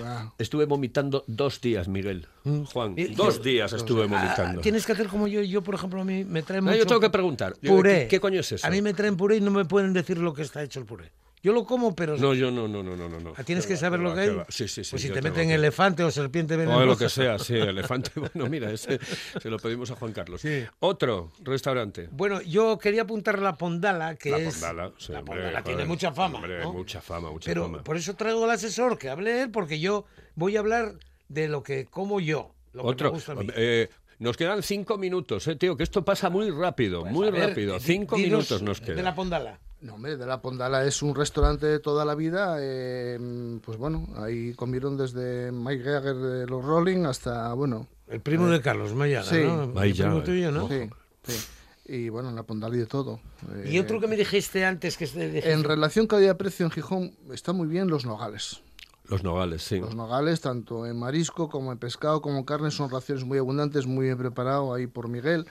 Ah, 0.02 0.32
estuve 0.38 0.64
vomitando 0.64 1.24
dos 1.26 1.60
días, 1.60 1.88
Miguel. 1.88 2.26
Juan, 2.72 2.94
Y- 2.96 3.08
dos 3.14 3.42
días 3.42 3.72
estuve 3.74 4.04
Ah, 4.04 4.06
vomitando. 4.06 4.60
tienes 4.62 4.86
que 4.86 4.92
hacer 4.92 5.08
como 5.08 5.28
yo. 5.28 5.42
Yo, 5.42 5.60
por 5.62 5.74
ejemplo, 5.74 6.00
a 6.00 6.04
mí 6.04 6.24
me 6.24 6.42
traen 6.42 6.64
No, 6.64 6.70
mucho 6.70 6.82
yo 6.84 6.86
tengo 6.86 7.00
que 7.02 7.10
preguntar. 7.10 7.54
Puré. 7.62 8.02
¿Qué, 8.04 8.08
qué 8.08 8.20
coño 8.20 8.40
es 8.40 8.52
eso? 8.52 8.66
A 8.66 8.70
mí 8.70 8.80
me 8.80 8.94
traen 8.94 9.16
puré 9.16 9.36
y 9.36 9.40
no 9.42 9.50
me 9.50 9.66
pueden 9.66 9.92
decir 9.92 10.16
lo 10.16 10.32
que 10.32 10.40
está 10.42 10.62
hecho 10.62 10.80
el 10.80 10.86
puré. 10.86 11.10
Yo 11.42 11.52
lo 11.52 11.64
como, 11.64 11.94
pero 11.94 12.16
No, 12.16 12.34
yo 12.34 12.50
no, 12.50 12.66
no, 12.66 12.82
no, 12.82 12.96
no, 12.96 13.08
no. 13.08 13.32
Ah, 13.36 13.44
tienes 13.44 13.66
que 13.66 13.74
va, 13.74 13.78
saber 13.80 14.00
lo 14.00 14.10
va, 14.10 14.14
que 14.16 14.20
hay. 14.22 14.30
Sí, 14.48 14.66
sí, 14.68 14.82
sí. 14.82 14.90
Pues 14.90 15.02
si 15.02 15.10
te 15.10 15.22
meten 15.22 15.48
que- 15.48 15.54
elefante 15.54 16.02
o 16.02 16.10
serpiente 16.10 16.54
O 16.54 16.58
venenosa. 16.58 16.84
lo 16.84 16.96
que 16.98 17.08
sea, 17.08 17.38
sí, 17.38 17.54
elefante. 17.54 18.10
Bueno, 18.16 18.50
mira, 18.50 18.70
ese 18.72 18.98
se 19.40 19.48
lo 19.48 19.58
pedimos 19.58 19.90
a 19.90 19.94
Juan 19.96 20.12
Carlos. 20.12 20.40
Sí. 20.40 20.64
Otro 20.80 21.32
restaurante. 21.42 22.08
Bueno, 22.10 22.40
yo 22.42 22.78
quería 22.78 23.02
apuntar 23.02 23.38
la 23.38 23.54
pondala, 23.56 24.16
que 24.16 24.30
La 24.30 24.38
es... 24.38 24.54
Pondala, 24.54 24.92
sí, 24.98 25.12
la 25.12 25.20
hombre, 25.20 25.34
pondala 25.36 25.60
joder. 25.60 25.64
tiene 25.76 25.84
mucha 25.84 26.12
fama, 26.12 26.38
Hombre, 26.38 26.60
¿no? 26.60 26.72
mucha 26.72 27.00
fama, 27.00 27.30
mucha 27.30 27.48
Pero 27.50 27.62
fama. 27.64 27.84
por 27.84 27.96
eso 27.96 28.14
traigo 28.16 28.44
al 28.44 28.50
asesor, 28.50 28.98
que 28.98 29.08
hable 29.08 29.42
él, 29.42 29.50
porque 29.50 29.78
yo 29.80 30.04
voy 30.34 30.56
a 30.56 30.60
hablar 30.60 30.94
de 31.28 31.46
lo 31.48 31.62
que 31.62 31.84
como 31.86 32.20
yo, 32.20 32.52
lo 32.72 32.82
que 32.82 32.88
Otro. 32.88 33.08
me 33.10 33.14
gusta 33.14 33.32
a 33.32 33.34
mí. 33.36 33.46
eh, 33.54 33.88
nos 34.18 34.36
quedan 34.36 34.62
cinco 34.64 34.98
minutos, 34.98 35.46
eh, 35.46 35.54
tío, 35.54 35.76
que 35.76 35.84
esto 35.84 36.04
pasa 36.04 36.28
muy 36.30 36.50
rápido, 36.50 37.02
Pues, 37.02 37.12
muy 37.12 37.30
ver, 37.30 37.50
rápido. 37.50 37.78
Cinco 37.78 38.18
minutos 38.18 38.60
nos 38.62 38.80
De 38.80 38.86
quedan. 38.86 39.04
la 39.04 39.14
pondala. 39.14 39.60
No, 39.80 39.94
hombre, 39.94 40.16
de 40.16 40.26
la 40.26 40.40
Pondala 40.42 40.84
es 40.84 41.02
un 41.02 41.14
restaurante 41.14 41.66
de 41.66 41.78
toda 41.78 42.04
la 42.04 42.14
vida. 42.16 42.56
eh, 42.60 43.58
pues 43.64 43.78
bueno, 43.78 44.08
ahí 44.16 44.52
comieron 44.54 44.96
desde 44.96 45.52
Mike 45.52 45.82
Gallagher 45.84 46.16
de 46.16 46.46
los 46.46 46.64
Rolling 46.64 47.04
hasta, 47.04 47.52
bueno, 47.54 47.86
El 48.08 48.20
primo 48.20 48.48
de 48.48 48.60
Carlos 48.60 48.92
Mayaga, 48.94 49.28
Sí. 49.28 49.42
¿no? 49.44 49.64
El 49.82 49.92
primo 49.94 50.18
eh. 50.18 50.22
tuyo, 50.22 50.50
¿no? 50.50 50.68
sí, 50.68 50.88
sí. 51.24 51.48
Y 51.90 52.08
bueno, 52.10 52.28
en 52.30 52.34
la 52.36 52.42
Pondala 52.42 52.74
y 52.74 52.80
de 52.80 52.86
todo. 52.86 53.20
Y 53.64 53.76
Eh, 53.76 53.80
otro 53.80 54.00
que 54.00 54.08
me 54.08 54.16
dijiste 54.16 54.64
antes 54.64 54.96
que 54.96 55.06
dijiste- 55.06 55.52
En 55.52 55.62
relación 55.64 56.06
calidad-precio 56.06 56.66
en 56.66 56.72
Gijón 56.72 57.12
está 57.32 57.52
muy 57.52 57.66
bien 57.68 57.88
los 57.88 58.04
nogales. 58.04 58.60
Los 59.04 59.22
nogales, 59.22 59.62
sí. 59.62 59.78
Los 59.80 59.94
nogales, 59.94 60.42
tanto 60.42 60.84
en 60.84 60.98
marisco 60.98 61.48
como 61.48 61.72
en 61.72 61.78
pescado, 61.78 62.20
como 62.20 62.38
en 62.38 62.44
carne, 62.44 62.70
son 62.70 62.90
raciones 62.90 63.24
muy 63.24 63.38
abundantes, 63.38 63.86
muy 63.86 64.04
bien 64.06 64.18
preparado 64.18 64.74
ahí 64.74 64.86
por 64.86 65.08
Miguel. 65.08 65.46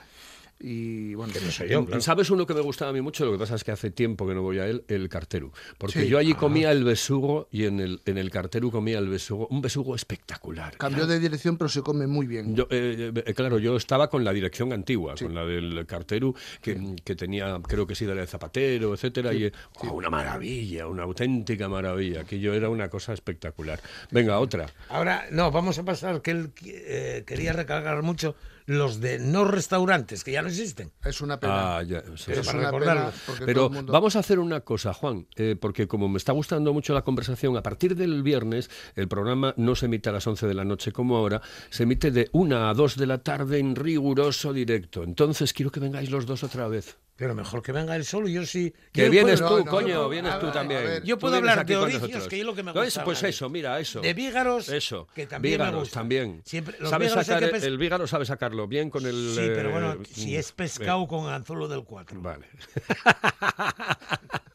Y 0.60 1.14
bueno, 1.14 1.32
En- 1.60 2.00
¿Sabes 2.02 2.30
uno 2.30 2.44
que 2.44 2.52
me 2.54 2.60
gustaba 2.60 2.90
a 2.90 2.92
mí 2.94 3.00
mucho? 3.00 3.24
Lo 3.24 3.30
que 3.32 3.38
pasa 3.38 3.54
es 3.54 3.62
que 3.62 3.70
hace 3.70 3.90
tiempo 3.92 4.26
que 4.26 4.34
no 4.34 4.42
voy 4.42 4.58
a 4.58 4.66
él, 4.66 4.84
el 4.88 5.08
cartero. 5.08 5.52
Porque 5.78 6.00
Sí. 6.02 6.08
yo 6.08 6.18
allí 6.18 6.34
comía 6.34 6.72
el 6.72 6.82
besugo 6.82 7.46
y 7.52 7.64
en 7.66 7.78
el, 7.78 8.00
en 8.06 8.18
el 8.18 8.30
cartero 8.30 8.70
comía 8.72 8.98
el 8.98 9.08
besugo, 9.08 9.46
un 9.50 9.60
besugo 9.60 9.94
espectacular. 9.94 10.76
cambió 10.76 11.06
de 11.06 11.20
dirección, 11.20 11.56
pero 11.58 11.68
se 11.68 11.82
come 11.82 12.06
muy 12.08 12.26
bien. 12.26 12.56
Yo, 12.56 12.66
eh, 12.70 13.12
eh, 13.24 13.34
claro, 13.34 13.58
yo 13.58 13.76
estaba 13.76 14.10
con 14.10 14.24
la 14.24 14.32
dirección 14.32 14.72
antigua, 14.72 15.14
con 15.16 15.34
la 15.34 15.44
del 15.44 15.86
cartero, 15.86 16.34
que, 16.60 16.96
que 17.04 17.14
tenía, 17.14 17.60
creo 17.66 17.86
que 17.86 17.94
sí, 17.94 18.04
de 18.04 18.14
la 18.14 18.22
de 18.22 18.26
Zapatero, 18.26 18.94
etcétera, 18.94 19.32
y 19.32 19.44
eh, 19.44 19.52
oh, 19.80 19.92
una 19.92 20.10
maravilla, 20.10 20.86
una 20.88 21.04
auténtica 21.04 21.68
maravilla. 21.68 22.22
Aquello 22.22 22.52
era 22.54 22.68
una 22.68 22.88
cosa 22.88 23.12
espectacular. 23.12 23.80
Venga, 24.10 24.38
otra. 24.40 24.66
Ahora, 24.88 25.26
no, 25.30 25.50
vamos 25.52 25.78
a 25.78 25.84
pasar, 25.84 26.20
que 26.22 26.30
él 26.32 26.50
eh, 26.64 27.22
quería 27.26 27.52
recargar 27.52 28.02
mucho 28.02 28.34
los 28.68 29.00
de 29.00 29.18
no 29.18 29.46
restaurantes, 29.46 30.22
que 30.24 30.32
ya 30.32 30.42
no 30.42 30.48
existen. 30.48 30.92
Es 31.02 31.22
una 31.22 31.40
pena. 31.40 31.78
Ah, 31.78 31.82
ya, 31.82 32.02
sí. 32.16 32.24
Pero 32.26 32.42
es 32.42 32.46
para 32.46 32.58
una 32.58 32.66
recordarlo. 32.70 33.10
pena 33.26 33.38
Pero 33.46 33.64
el 33.66 33.70
mundo- 33.72 33.92
vamos 33.94 34.14
a 34.14 34.18
hacer 34.18 34.38
una 34.38 34.60
cosa, 34.60 34.92
Juan, 34.92 35.26
eh, 35.36 35.56
porque 35.58 35.88
como 35.88 36.06
me 36.08 36.18
está 36.18 36.32
gustando 36.32 36.74
mucho 36.74 36.92
la 36.92 37.00
conversación, 37.02 37.56
a 37.56 37.62
partir 37.62 37.96
del 37.96 38.22
viernes 38.22 38.68
el 38.94 39.08
programa 39.08 39.54
no 39.56 39.74
se 39.74 39.86
emite 39.86 40.10
a 40.10 40.12
las 40.12 40.26
11 40.26 40.46
de 40.46 40.52
la 40.54 40.64
noche 40.66 40.92
como 40.92 41.16
ahora, 41.16 41.40
se 41.70 41.84
emite 41.84 42.10
de 42.10 42.28
1 42.32 42.68
a 42.68 42.74
2 42.74 42.96
de 42.96 43.06
la 43.06 43.18
tarde 43.18 43.58
en 43.58 43.74
riguroso 43.74 44.52
directo. 44.52 45.02
Entonces 45.02 45.54
quiero 45.54 45.70
que 45.72 45.80
vengáis 45.80 46.10
los 46.10 46.26
dos 46.26 46.44
otra 46.44 46.68
vez. 46.68 46.98
Pero 47.16 47.34
mejor 47.34 47.62
que 47.62 47.72
venga 47.72 47.96
él 47.96 48.04
solo, 48.04 48.28
yo 48.28 48.46
sí. 48.46 48.72
Que 48.92 49.06
yo 49.06 49.10
vienes 49.10 49.40
puedo- 49.40 49.58
tú, 49.58 49.64
no, 49.64 49.70
coño, 49.72 49.94
no, 50.02 50.08
vienes 50.08 50.38
tú 50.38 50.46
ver, 50.46 50.54
también. 50.54 51.02
Yo 51.04 51.18
puedo 51.18 51.34
hablar 51.34 51.66
de 51.66 51.76
oricios, 51.76 52.28
que 52.28 52.38
es 52.38 52.46
lo 52.46 52.54
que 52.54 52.62
me 52.62 52.70
gusta 52.70 53.02
Pues 53.02 53.18
hablar. 53.18 53.30
eso, 53.30 53.48
mira, 53.48 53.80
eso. 53.80 54.00
De 54.00 54.14
vígaros, 54.14 54.68
Eso. 54.68 55.08
que 55.16 55.26
también 55.26 55.58
me 55.58 55.64
Vígaros 55.64 55.80
gusta. 55.80 55.94
también. 55.98 56.42
Siempre- 56.44 56.76
los 56.78 56.90
Sabe 56.90 57.06
vígaros 57.06 57.26
sacar 57.26 57.42
que 57.44 57.48
pes- 57.50 57.64
el 57.64 57.76
vígaro 57.76 58.06
sabe 58.06 58.24
sacarlo 58.24 58.57
bien 58.66 58.90
con 58.90 59.06
el 59.06 59.32
Sí, 59.34 59.50
pero 59.54 59.70
bueno, 59.70 59.92
eh, 59.92 59.98
si 60.10 60.36
es 60.36 60.52
pescado 60.52 61.06
con 61.06 61.32
anzuelo 61.32 61.68
del 61.68 61.84
4. 61.84 62.20
Vale. 62.20 62.46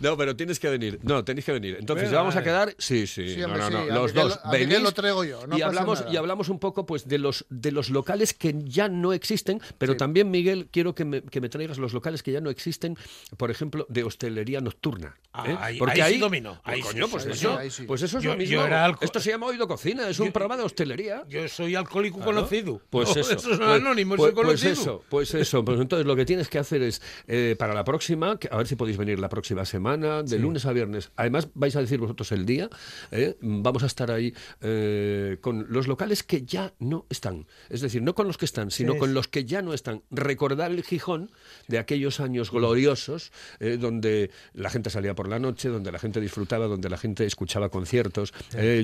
No, 0.10 0.16
pero 0.16 0.34
tienes 0.36 0.58
que 0.58 0.68
venir. 0.68 0.98
No, 1.02 1.24
tenéis 1.24 1.44
que 1.44 1.52
venir. 1.52 1.76
Entonces, 1.78 2.04
Venga, 2.04 2.12
¿ya 2.12 2.18
vamos 2.20 2.36
a 2.36 2.42
quedar? 2.42 2.74
Sí, 2.78 3.06
sí. 3.06 3.34
Sí, 3.34 3.40
no, 3.40 3.46
hombre, 3.46 3.60
no, 3.62 3.70
no. 3.70 3.84
sí, 3.84 3.90
a 3.90 3.94
Los 3.94 4.12
Miguel- 4.14 4.28
dos 4.28 4.40
a 4.42 4.50
Miguel 4.52 4.68
venís 4.68 4.82
lo 4.82 4.92
traigo 4.92 5.24
yo, 5.24 5.46
no 5.46 5.58
y 5.58 5.62
hablamos 5.62 6.04
y 6.10 6.16
hablamos 6.16 6.48
un 6.48 6.58
poco 6.58 6.86
pues 6.86 7.06
de 7.06 7.18
los 7.18 7.44
de 7.50 7.70
los 7.72 7.90
locales 7.90 8.32
que 8.34 8.54
ya 8.64 8.88
no 8.88 9.12
existen, 9.12 9.60
pero 9.78 9.92
Sí. 9.92 9.98
también 9.98 10.30
Miguel 10.30 10.68
quiero 10.70 10.94
que 10.94 11.04
me, 11.04 11.22
que 11.22 11.40
me 11.40 11.48
traigas 11.48 11.78
los 11.78 11.92
locales 11.92 12.22
que 12.22 12.32
ya 12.32 12.40
no 12.40 12.50
existen, 12.50 12.96
por 13.36 13.50
ejemplo, 13.50 13.86
de 13.88 14.04
hostelería 14.04 14.60
nocturna. 14.60 15.16
Ah, 15.32 15.44
¿eh? 15.50 15.56
ahí- 15.60 15.78
Porque 15.78 16.02
ahí 16.02 16.08
sí 16.10 16.14
ahí 16.14 16.20
domino, 16.20 16.60
Pues, 16.64 16.74
ahí 16.74 16.82
sí, 16.82 16.88
coño, 16.88 17.08
pues 17.08 17.26
ahí 17.26 17.32
eso, 17.32 17.50
sí, 17.52 17.56
ahí 17.58 17.70
sí. 17.70 17.82
pues 17.84 18.02
eso 18.02 18.18
es 18.18 18.24
Yo- 18.24 18.30
lo 18.32 18.36
mismo. 18.38 18.62
Esto 19.00 19.20
se 19.20 19.30
llama 19.30 19.46
Oído 19.46 19.68
Cocina, 19.68 20.08
es 20.08 20.18
un 20.18 20.32
programa 20.32 20.56
de 20.56 20.64
hostelería. 20.64 21.24
Yo 21.28 21.46
soy 21.48 21.74
alcohólico 21.74 22.20
conocido. 22.20 22.80
Pues 22.90 23.10
eso. 23.10 23.20
Eso 23.20 23.52
es 23.52 23.58
pues, 23.58 23.60
anónimo, 23.60 24.16
pues, 24.16 24.28
soy 24.28 24.34
pues 24.34 24.46
conocido. 24.46 24.72
eso, 24.72 25.04
pues 25.08 25.34
eso. 25.34 25.64
Pues 25.64 25.80
entonces 25.80 26.06
lo 26.06 26.16
que 26.16 26.24
tienes 26.24 26.48
que 26.48 26.58
hacer 26.58 26.82
es, 26.82 27.00
eh, 27.28 27.54
para 27.58 27.74
la 27.74 27.84
próxima, 27.84 28.38
a 28.50 28.56
ver 28.56 28.66
si 28.66 28.76
podéis 28.76 28.96
venir 28.96 29.18
la 29.18 29.28
próxima 29.28 29.64
semana, 29.64 29.89
de 29.96 30.38
lunes 30.38 30.66
a 30.66 30.72
viernes. 30.72 31.10
Además, 31.16 31.48
vais 31.54 31.74
a 31.76 31.80
decir 31.80 31.98
vosotros 31.98 32.32
el 32.32 32.46
día. 32.46 32.68
¿eh? 33.10 33.36
Vamos 33.40 33.82
a 33.82 33.86
estar 33.86 34.10
ahí 34.10 34.34
eh, 34.60 35.38
con 35.40 35.66
los 35.70 35.88
locales 35.88 36.22
que 36.22 36.42
ya 36.42 36.72
no 36.78 37.06
están. 37.08 37.46
Es 37.68 37.80
decir, 37.80 38.02
no 38.02 38.14
con 38.14 38.26
los 38.26 38.38
que 38.38 38.44
están, 38.44 38.70
sino 38.70 38.94
Sí, 38.94 38.98
con 38.98 39.14
los 39.14 39.28
que 39.28 39.44
ya 39.44 39.62
no 39.62 39.74
están. 39.74 40.02
Recordar 40.10 40.70
el 40.70 40.82
Gijón 40.82 41.30
de 41.68 41.78
aquellos 41.78 42.20
años 42.20 42.50
gloriosos, 42.50 43.32
eh, 43.58 43.76
donde 43.80 44.30
la 44.54 44.70
gente 44.70 44.90
salía 44.90 45.14
por 45.14 45.28
la 45.28 45.38
noche, 45.38 45.68
donde 45.68 45.92
la 45.92 45.98
gente 45.98 46.20
disfrutaba, 46.20 46.66
donde 46.66 46.88
la 46.88 46.98
gente 46.98 47.24
escuchaba 47.24 47.68
conciertos. 47.68 48.32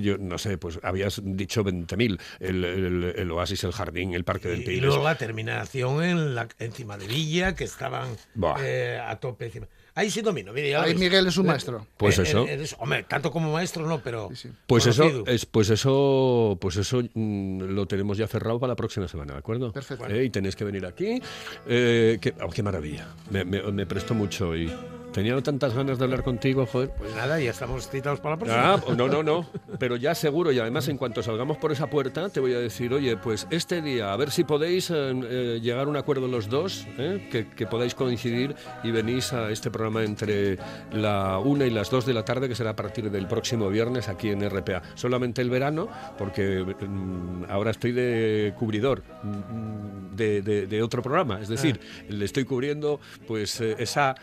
yo 0.03 0.19
no 0.19 0.38
sé, 0.38 0.59
pues 0.59 0.79
habías 0.83 1.21
dicho 1.25 1.64
20.000. 1.64 2.21
El, 2.40 2.64
el, 2.64 3.05
el 3.16 3.31
Oasis, 3.31 3.64
el 3.64 3.73
Jardín, 3.73 4.14
el 4.14 4.25
Parque 4.25 4.49
del 4.49 4.62
Y, 4.62 4.77
y 4.77 4.81
luego 4.81 5.03
la 5.03 5.16
terminación 5.16 6.03
en 6.03 6.35
la, 6.35 6.49
encima 6.59 6.97
de 6.97 7.07
Villa, 7.07 7.55
que 7.55 7.64
estaban 7.64 8.09
a 8.42 9.16
tope 9.16 9.47
encima. 9.47 9.69
Ahí 9.96 10.11
sí 10.11 10.20
domino, 10.20 10.52
mire, 10.52 10.76
Ahí 10.76 10.92
ves. 10.92 11.00
Miguel 11.00 11.26
es 11.26 11.37
un 11.38 11.46
Eh, 11.46 11.48
maestro. 11.48 11.87
Pues 11.96 12.18
eh, 12.18 12.22
eso. 12.22 12.46
eh, 12.46 12.52
eres- 12.52 12.76
hombre, 12.78 13.02
tanto 13.09 13.30
como 13.32 13.50
maestro 13.52 13.87
no, 13.88 14.00
pero 14.02 14.28
Sí, 14.28 14.37
sí. 14.37 14.48
Pues 14.66 14.87
eso, 14.87 15.24
es, 15.26 15.46
pues 15.46 15.70
eso, 15.70 16.59
pues 16.61 16.76
eso 16.76 17.02
mm, 17.14 17.62
lo 17.62 17.87
tenemos 17.87 18.18
ya 18.18 18.28
cerrado 18.28 18.61
para 18.61 18.72
la 18.72 18.76
próxima 18.76 19.09
semana, 19.09 19.32
¿de 19.32 19.38
acuerdo? 19.38 19.72
Perfecto. 19.72 20.06
Eh, 20.06 20.24
y 20.24 20.30
tenéis 20.30 20.54
que 20.54 20.64
venir 20.64 20.85
aquí. 20.87 21.20
Eh, 21.66 22.18
que- 22.20 22.35
oh, 22.42 22.50
qué 22.50 22.62
maravilla. 22.62 23.09
Me, 23.30 23.44
me, 23.44 23.62
me 23.72 23.87
prestó 23.87 24.12
mucho 24.14 24.54
y 24.54 24.70
tenía 25.16 25.40
tantas 25.40 25.72
ganas 25.74 25.98
de 25.98 26.05
hablar 26.05 26.22
contigo, 26.22 26.66
joder. 26.66 26.90
Pues 26.90 27.14
nada, 27.16 27.40
ya 27.40 27.50
estamos 27.50 27.88
citados 27.88 28.20
para 28.20 28.35
la 28.35 28.38
próxima. 28.38 28.74
Ah, 28.74 28.81
no, 28.94 29.09
no, 29.09 29.22
no. 29.22 29.46
Pero 29.79 29.96
ya 29.96 30.14
seguro, 30.14 30.52
y 30.52 30.59
además 30.59 30.88
en 30.88 30.98
cuanto 30.98 31.22
salgamos 31.22 31.57
por 31.57 31.72
esa 31.72 31.88
puerta, 31.88 32.29
te 32.29 32.38
voy 32.38 32.52
a 32.52 32.59
decir, 32.59 32.92
oye, 32.92 33.16
pues 33.16 33.46
este 33.50 33.81
día, 33.81 34.12
a 34.12 34.16
ver 34.18 34.31
si 34.31 34.44
podéis 34.44 34.90
eh, 34.90 34.94
eh, 34.94 35.59
llegar 35.62 35.87
a 35.87 35.88
un 35.88 35.96
acuerdo 35.96 36.29
los 36.29 36.50
dos, 36.50 36.87
¿eh? 36.98 37.29
que, 37.33 37.48
que 37.48 37.66
podáis 37.66 37.94
coincidir 37.94 38.55
y 38.85 38.90
venís 38.90 39.33
a 39.33 39.50
este 39.50 39.70
programa 39.70 40.05
entre 40.05 40.59
la 40.92 41.38
una 41.38 41.64
y 41.64 41.70
las 41.70 41.88
dos 41.90 42.05
de 42.05 42.12
la 42.12 42.24
tarde, 42.24 42.46
que 42.48 42.55
será 42.55 42.70
a 42.70 42.76
partir 42.76 43.11
del 43.11 43.26
próximo 43.26 43.70
viernes 43.70 44.09
aquí 44.11 44.29
en 44.29 44.46
RPA. 44.48 44.83
Solamente 44.96 45.40
el 45.40 45.48
verano, 45.48 45.88
porque 46.18 46.62
mm, 46.62 47.44
ahora 47.48 47.70
estoy 47.70 47.92
de 47.92 48.52
cubridor 48.59 49.02
mm, 49.22 50.14
de, 50.14 50.42
de- 50.42 50.66
de 50.66 50.83
otro 50.83 51.00
programa. 51.02 51.40
Es 51.40 51.48
decir, 51.48 51.81
le 52.09 52.24
estoy 52.24 52.44
cubriendo, 52.44 53.00
pues, 53.26 53.61
eh, 53.62 53.76
esa, 53.79 54.14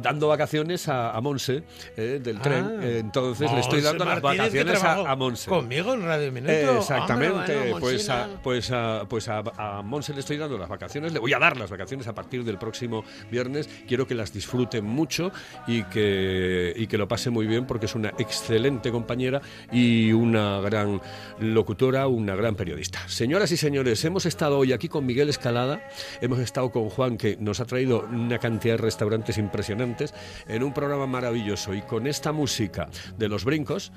dando 0.00 0.28
vacaciones 0.40 0.88
a, 0.88 1.10
a 1.10 1.20
Monse 1.20 1.62
eh, 1.96 2.18
del 2.22 2.40
tren. 2.40 2.64
Ah. 2.64 2.82
Eh, 2.82 2.98
entonces 2.98 3.52
le 3.52 3.60
estoy 3.60 3.82
dando 3.82 4.06
las 4.06 4.22
Martínez, 4.22 4.52
vacaciones 4.54 4.82
a, 4.82 5.10
a 5.10 5.16
Monse. 5.16 5.50
Conmigo 5.50 5.92
en 5.92 6.02
Radio 6.02 6.32
Minuto. 6.32 6.52
Eh, 6.52 6.66
Hombre, 6.66 6.80
exactamente, 6.80 7.56
bueno, 7.56 7.78
pues, 7.78 8.08
a, 8.08 8.28
pues, 8.42 8.70
a, 8.70 9.04
pues 9.06 9.28
a, 9.28 9.42
a 9.58 9.82
Monse 9.82 10.14
le 10.14 10.20
estoy 10.20 10.38
dando 10.38 10.56
las 10.56 10.68
vacaciones, 10.68 11.12
le 11.12 11.18
voy 11.18 11.34
a 11.34 11.38
dar 11.38 11.58
las 11.58 11.68
vacaciones 11.68 12.06
a 12.08 12.14
partir 12.14 12.42
del 12.42 12.56
próximo 12.56 13.04
viernes, 13.30 13.68
quiero 13.86 14.06
que 14.06 14.14
las 14.14 14.32
disfruten 14.32 14.84
mucho 14.84 15.30
y 15.66 15.82
que, 15.84 16.72
y 16.74 16.86
que 16.86 16.96
lo 16.96 17.06
pase 17.06 17.28
muy 17.28 17.46
bien 17.46 17.66
porque 17.66 17.84
es 17.84 17.94
una 17.94 18.14
excelente 18.18 18.90
compañera 18.90 19.42
y 19.70 20.12
una 20.12 20.60
gran 20.60 21.02
locutora, 21.38 22.06
una 22.06 22.34
gran 22.34 22.54
periodista. 22.54 23.06
Señoras 23.08 23.52
y 23.52 23.58
señores, 23.58 24.02
hemos 24.06 24.24
estado 24.24 24.56
hoy 24.56 24.72
aquí 24.72 24.88
con 24.88 25.04
Miguel 25.04 25.28
Escalada, 25.28 25.82
hemos 26.22 26.38
estado 26.38 26.70
con 26.70 26.88
Juan 26.88 27.18
que 27.18 27.36
nos 27.38 27.60
ha 27.60 27.66
traído 27.66 28.08
una 28.10 28.38
cantidad 28.38 28.74
de 28.74 28.78
restaurantes 28.78 29.36
impresionantes 29.36 30.14
en 30.48 30.62
un 30.62 30.72
programa 30.72 31.06
maravilloso 31.06 31.74
y 31.74 31.82
con 31.82 32.06
esta 32.06 32.32
música 32.32 32.88
de 33.16 33.28
los 33.28 33.44
brincos 33.44 33.92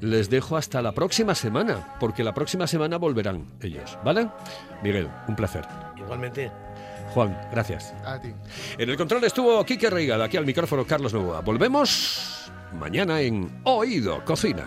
les 0.00 0.28
dejo 0.28 0.56
hasta 0.56 0.82
la 0.82 0.92
próxima 0.92 1.34
semana, 1.34 1.96
porque 1.98 2.22
la 2.22 2.34
próxima 2.34 2.66
semana 2.66 2.98
volverán 2.98 3.46
ellos, 3.62 3.98
¿vale? 4.04 4.28
Miguel, 4.82 5.08
un 5.28 5.36
placer. 5.36 5.66
Igualmente. 5.96 6.50
Juan, 7.14 7.38
gracias. 7.50 7.94
A 8.04 8.20
ti. 8.20 8.34
En 8.76 8.90
el 8.90 8.96
control 8.96 9.24
estuvo 9.24 9.64
Quique 9.64 9.88
Reigada, 9.88 10.26
aquí 10.26 10.36
al 10.36 10.44
micrófono 10.44 10.84
Carlos 10.84 11.14
Novoa. 11.14 11.40
Volvemos 11.40 12.50
mañana 12.78 13.20
en 13.20 13.60
Oído 13.64 14.22
Cocina. 14.24 14.64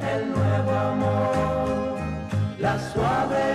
El 0.00 0.30
nuevo 0.30 1.20
la 2.60 2.78
suave 2.92 3.49